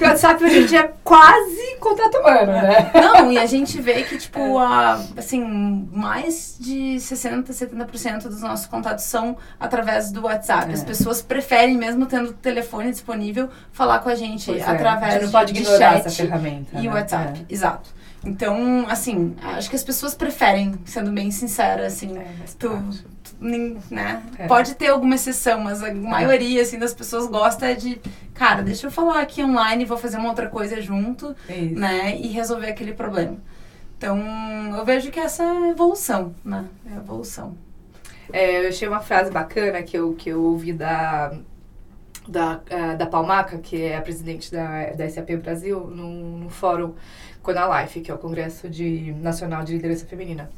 o 0.00 0.04
WhatsApp 0.04 0.44
hoje 0.44 0.58
em 0.58 0.66
dia 0.66 0.80
é 0.80 0.92
quase 1.02 1.76
contato 1.80 2.18
humano, 2.18 2.52
né? 2.52 2.90
Não, 2.94 3.32
e 3.32 3.38
a 3.38 3.46
gente 3.46 3.80
vê 3.80 4.02
que, 4.02 4.16
tipo, 4.18 4.38
é. 4.38 4.64
a, 4.64 5.00
assim, 5.16 5.88
mais 5.92 6.56
de 6.60 6.96
60%, 6.98 7.48
70% 7.48 8.22
dos 8.24 8.42
nossos 8.42 8.66
contatos 8.66 9.04
são 9.04 9.36
através 9.58 10.12
do 10.12 10.22
WhatsApp. 10.22 10.70
É. 10.70 10.74
As 10.74 10.84
pessoas 10.84 11.22
preferem, 11.22 11.76
mesmo 11.76 12.06
tendo 12.06 12.30
o 12.30 12.32
telefone 12.32 12.90
disponível, 12.90 13.48
falar 13.72 14.00
com 14.00 14.08
a 14.08 14.14
gente 14.14 14.46
pois 14.46 14.62
é. 14.62 14.70
através 14.70 15.14
é. 15.14 15.20
não 15.22 15.30
pode 15.30 15.52
ignorar 15.52 15.96
essa 15.96 16.10
ferramenta. 16.10 16.78
E 16.78 16.86
o 16.86 16.90
né? 16.90 17.00
WhatsApp, 17.00 17.40
é. 17.48 17.52
exato. 17.52 17.99
Então, 18.24 18.86
assim, 18.88 19.34
acho 19.42 19.70
que 19.70 19.76
as 19.76 19.82
pessoas 19.82 20.14
preferem, 20.14 20.74
sendo 20.84 21.10
bem 21.10 21.30
sincera, 21.30 21.86
assim, 21.86 22.18
é, 22.18 22.26
tu, 22.58 22.68
tu, 23.22 23.36
né? 23.40 24.22
É. 24.38 24.46
Pode 24.46 24.74
ter 24.74 24.88
alguma 24.88 25.14
exceção, 25.14 25.60
mas 25.60 25.82
a 25.82 25.88
é. 25.88 25.94
maioria, 25.94 26.60
assim, 26.60 26.78
das 26.78 26.92
pessoas 26.92 27.26
gosta 27.26 27.74
de, 27.74 27.98
cara, 28.34 28.62
deixa 28.62 28.86
eu 28.86 28.90
falar 28.90 29.20
aqui 29.20 29.42
online, 29.42 29.86
vou 29.86 29.96
fazer 29.96 30.18
uma 30.18 30.28
outra 30.28 30.48
coisa 30.48 30.80
junto, 30.82 31.34
Isso. 31.48 31.74
né? 31.74 32.18
E 32.18 32.28
resolver 32.28 32.68
aquele 32.68 32.92
problema. 32.92 33.38
Então, 33.96 34.18
eu 34.76 34.84
vejo 34.84 35.10
que 35.10 35.20
essa 35.20 35.42
é 35.42 35.46
a 35.46 35.68
evolução, 35.70 36.34
né? 36.44 36.66
É 36.92 36.96
evolução. 36.96 37.56
É, 38.32 38.64
eu 38.64 38.68
achei 38.68 38.86
uma 38.86 39.00
frase 39.00 39.30
bacana 39.30 39.82
que 39.82 39.96
eu, 39.96 40.12
que 40.14 40.28
eu 40.28 40.42
ouvi 40.42 40.72
da 40.72 41.32
da, 42.28 42.60
uh, 42.70 42.96
da 42.96 43.06
Palmaca, 43.06 43.58
que 43.58 43.82
é 43.82 43.96
a 43.96 44.02
presidente 44.02 44.52
da, 44.52 44.90
da 44.90 45.08
SAP 45.08 45.30
Brasil, 45.42 45.80
no, 45.80 46.38
no 46.38 46.50
fórum 46.50 46.94
Conalife, 47.42 48.00
que 48.00 48.10
é 48.10 48.14
o 48.14 48.18
Congresso 48.18 48.68
de, 48.68 49.12
Nacional 49.14 49.64
de 49.64 49.72
Liderança 49.72 50.06
Feminina. 50.06 50.50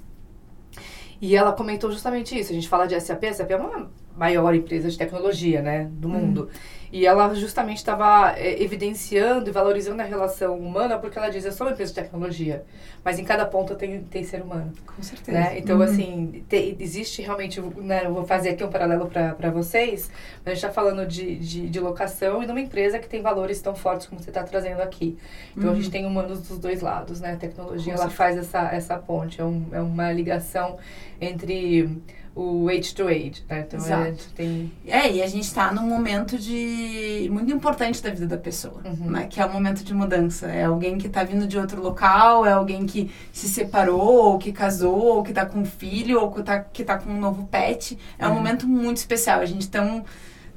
E 1.20 1.36
ela 1.36 1.52
comentou 1.52 1.90
justamente 1.90 2.38
isso. 2.38 2.50
A 2.50 2.54
gente 2.54 2.68
fala 2.68 2.86
de 2.86 3.00
SAP, 3.00 3.24
a 3.24 3.32
SAP 3.32 3.50
é 3.50 3.56
uma 3.56 3.90
maior 4.16 4.54
empresa 4.54 4.90
de 4.90 4.98
tecnologia, 4.98 5.62
né, 5.62 5.88
do 5.92 6.08
hum. 6.08 6.12
mundo. 6.12 6.50
E 6.92 7.06
ela 7.06 7.34
justamente 7.34 7.78
estava 7.78 8.34
é, 8.36 8.62
evidenciando 8.62 9.48
e 9.48 9.52
valorizando 9.52 10.02
a 10.02 10.04
relação 10.04 10.58
humana, 10.58 10.98
porque 10.98 11.18
ela 11.18 11.30
diz, 11.30 11.42
eu 11.42 11.50
sou 11.50 11.66
uma 11.66 11.72
empresa 11.72 11.90
de 11.90 11.98
tecnologia, 11.98 12.66
mas 13.02 13.18
em 13.18 13.24
cada 13.24 13.46
ponto 13.46 13.74
tem, 13.74 14.02
tem 14.04 14.22
ser 14.22 14.42
humano. 14.42 14.70
Com 14.84 15.02
certeza. 15.02 15.38
Né? 15.38 15.58
Então, 15.58 15.78
uhum. 15.78 15.84
assim, 15.84 16.44
te, 16.46 16.76
existe 16.78 17.22
realmente, 17.22 17.62
né, 17.76 18.02
eu 18.04 18.12
vou 18.12 18.26
fazer 18.26 18.50
aqui 18.50 18.62
um 18.62 18.68
paralelo 18.68 19.06
para 19.06 19.50
vocês, 19.50 20.10
a 20.44 20.50
gente 20.50 20.58
está 20.58 20.70
falando 20.70 21.06
de, 21.06 21.36
de, 21.36 21.66
de, 21.70 21.80
locação 21.80 22.42
e 22.42 22.46
numa 22.46 22.60
empresa 22.60 22.98
que 22.98 23.08
tem 23.08 23.22
valores 23.22 23.62
tão 23.62 23.74
fortes 23.74 24.06
como 24.06 24.20
você 24.20 24.28
está 24.28 24.42
trazendo 24.42 24.82
aqui. 24.82 25.16
Então, 25.56 25.68
uhum. 25.68 25.72
a 25.72 25.74
gente 25.76 25.86
uhum. 25.86 25.92
tem 25.92 26.04
humanos 26.04 26.46
dos 26.46 26.58
dois 26.58 26.82
lados, 26.82 27.22
né? 27.22 27.32
A 27.32 27.36
tecnologia, 27.36 27.94
ela 27.94 28.10
faz 28.10 28.36
essa, 28.36 28.68
essa 28.70 28.98
ponte, 28.98 29.40
é, 29.40 29.44
um, 29.44 29.66
é 29.72 29.80
uma 29.80 30.12
ligação 30.12 30.76
entre 31.18 31.88
o 32.34 32.68
age 32.68 32.94
to 32.94 33.06
age, 33.08 33.44
né? 33.48 33.64
Então, 33.66 33.78
Exato. 33.78 34.04
É, 34.04 34.36
tem... 34.36 34.72
é, 34.86 35.12
e 35.12 35.22
a 35.22 35.26
gente 35.26 35.44
está 35.44 35.70
num 35.70 35.86
momento 35.86 36.38
de 36.38 37.28
muito 37.30 37.52
importante 37.52 38.02
da 38.02 38.10
vida 38.10 38.26
da 38.26 38.38
pessoa, 38.38 38.80
uhum. 38.84 39.10
né? 39.10 39.26
Que 39.28 39.40
é 39.40 39.44
o 39.44 39.52
momento 39.52 39.84
de 39.84 39.92
mudança. 39.92 40.46
É 40.46 40.64
alguém 40.64 40.96
que 40.96 41.08
está 41.08 41.24
vindo 41.24 41.46
de 41.46 41.58
outro 41.58 41.82
local, 41.82 42.46
é 42.46 42.52
alguém 42.52 42.86
que 42.86 43.10
se 43.32 43.48
separou, 43.48 44.32
ou 44.32 44.38
que 44.38 44.50
casou, 44.50 45.16
ou 45.16 45.22
que 45.22 45.30
está 45.30 45.44
com 45.44 45.60
um 45.60 45.64
filho, 45.64 46.20
ou 46.20 46.32
que 46.32 46.42
tá, 46.42 46.60
que 46.60 46.84
tá 46.84 46.96
com 46.96 47.10
um 47.10 47.20
novo 47.20 47.46
pet. 47.48 47.98
É 48.18 48.26
uhum. 48.26 48.32
um 48.32 48.36
momento 48.36 48.66
muito 48.66 48.96
especial. 48.96 49.40
A 49.40 49.46
gente 49.46 49.68
tão 49.68 50.04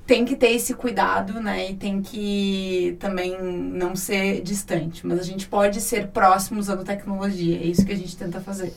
tem 0.06 0.24
que 0.24 0.36
ter 0.36 0.52
esse 0.52 0.74
cuidado, 0.74 1.42
né? 1.42 1.72
E 1.72 1.76
tem 1.76 2.02
que 2.02 2.96
também 3.00 3.42
não 3.42 3.96
ser 3.96 4.42
distante. 4.42 5.06
Mas 5.06 5.20
a 5.20 5.24
gente 5.24 5.48
pode 5.48 5.82
ser 5.82 6.08
próximo 6.08 6.60
usando 6.60 6.84
tecnologia. 6.84 7.58
É 7.58 7.64
isso 7.64 7.86
que 7.86 7.92
a 7.92 7.98
gente 7.98 8.16
tenta 8.16 8.40
fazer. 8.40 8.72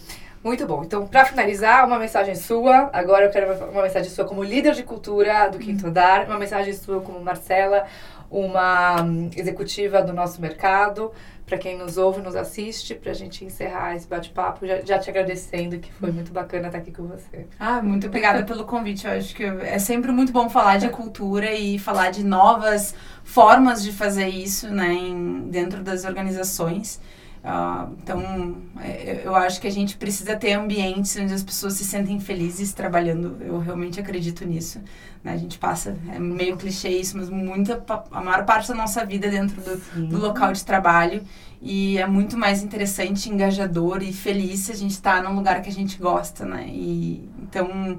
Muito 0.49 0.67
bom. 0.67 0.83
Então, 0.83 1.07
para 1.07 1.27
finalizar, 1.27 1.87
uma 1.87 1.99
mensagem 1.99 2.35
sua. 2.35 2.89
Agora 2.91 3.27
eu 3.27 3.31
quero 3.31 3.53
uma 3.71 3.83
mensagem 3.83 4.09
sua 4.09 4.25
como 4.25 4.43
líder 4.43 4.73
de 4.73 4.83
cultura 4.83 5.47
do 5.51 5.59
Quinto 5.59 5.87
Andar, 5.87 6.25
uma 6.25 6.39
mensagem 6.39 6.73
sua 6.73 7.03
como 7.03 7.21
Marcela, 7.21 7.85
uma 8.31 9.03
hum, 9.03 9.29
executiva 9.37 10.01
do 10.01 10.15
nosso 10.15 10.41
mercado, 10.41 11.13
para 11.45 11.59
quem 11.59 11.77
nos 11.77 11.99
ouve, 11.99 12.23
nos 12.23 12.35
assiste, 12.35 12.95
para 12.95 13.11
a 13.11 13.15
gente 13.15 13.45
encerrar 13.45 13.95
esse 13.95 14.09
bate-papo, 14.09 14.67
já, 14.67 14.81
já, 14.81 14.99
te 14.99 15.11
agradecendo, 15.11 15.79
que 15.79 15.93
foi 15.93 16.11
muito 16.11 16.33
bacana 16.33 16.69
estar 16.69 16.79
aqui 16.79 16.93
com 16.93 17.07
você. 17.07 17.47
Ah, 17.61 17.83
muito 17.83 18.07
obrigada 18.07 18.43
pelo 18.43 18.65
convite. 18.65 19.07
Eu 19.07 19.13
acho 19.13 19.37
que 19.37 19.45
é 19.45 19.79
sempre 19.79 20.11
muito 20.11 20.33
bom 20.33 20.49
falar 20.49 20.79
de 20.79 20.89
cultura 20.89 21.53
e 21.53 21.79
falar 21.79 22.11
de 22.11 22.25
novas 22.25 22.95
formas 23.23 23.83
de 23.83 23.93
fazer 23.93 24.29
isso 24.29 24.71
né, 24.71 24.95
em, 24.95 25.51
dentro 25.51 25.83
das 25.83 26.07
organizações. 26.07 26.99
Uh, 27.39 27.95
então, 28.03 28.57
é, 28.81 29.23
eu 29.25 29.35
acho 29.35 29.61
que 29.61 29.67
a 29.67 29.71
gente 29.71 29.97
precisa 29.97 30.37
ter 30.37 30.53
ambientes 30.53 31.17
onde 31.17 31.33
as 31.33 31.43
pessoas 31.43 31.75
se 31.75 31.85
sentem 31.85 32.19
felizes 32.21 32.73
trabalhando. 32.73 33.37
Eu 33.41 33.59
realmente 33.59 34.01
acredito 34.01 34.45
nisso. 34.45 34.81
Né? 35.23 35.33
A 35.33 35.37
gente 35.37 35.59
passa, 35.59 35.97
é 36.13 36.19
meio 36.19 36.57
clichê 36.57 36.89
isso, 36.89 37.17
mas 37.17 37.31
muita, 37.31 37.83
a 38.11 38.21
maior 38.21 38.45
parte 38.45 38.69
da 38.69 38.75
nossa 38.75 39.05
vida 39.05 39.29
dentro 39.29 39.61
do, 39.61 40.09
do 40.09 40.19
local 40.19 40.53
de 40.53 40.65
trabalho. 40.65 41.23
E 41.61 41.99
é 41.99 42.07
muito 42.07 42.37
mais 42.37 42.63
interessante, 42.63 43.29
engajador 43.29 44.03
e 44.03 44.13
feliz 44.13 44.61
se 44.61 44.73
a 44.73 44.77
gente 44.77 44.93
está 44.93 45.21
num 45.23 45.35
lugar 45.35 45.61
que 45.63 45.69
a 45.69 45.73
gente 45.73 45.99
gosta, 45.99 46.45
né? 46.45 46.67
E, 46.69 47.29
então, 47.43 47.99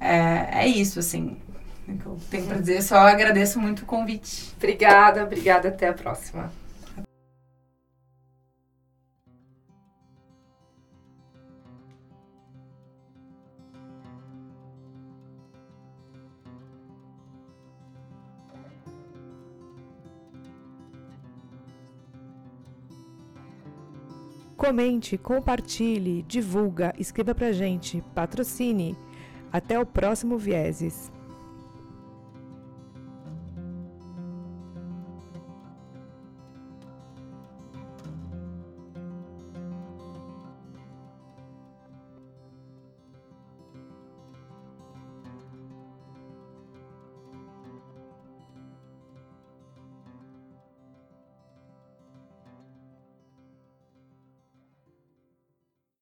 é, 0.00 0.64
é 0.64 0.68
isso, 0.68 0.98
assim. 0.98 1.36
É 1.88 1.92
que 1.92 2.06
eu 2.06 2.18
tenho 2.30 2.46
para 2.46 2.58
dizer, 2.58 2.82
só 2.82 2.96
agradeço 2.96 3.58
muito 3.58 3.82
o 3.82 3.86
convite. 3.86 4.52
Obrigada, 4.56 5.24
obrigada. 5.24 5.68
Até 5.68 5.88
a 5.88 5.92
próxima. 5.92 6.50
Comente, 24.58 25.16
compartilhe, 25.16 26.24
divulga, 26.24 26.92
escreva 26.98 27.32
pra 27.32 27.52
gente, 27.52 28.02
patrocine. 28.12 28.96
Até 29.52 29.78
o 29.78 29.86
próximo 29.86 30.36
Vieses. 30.36 31.12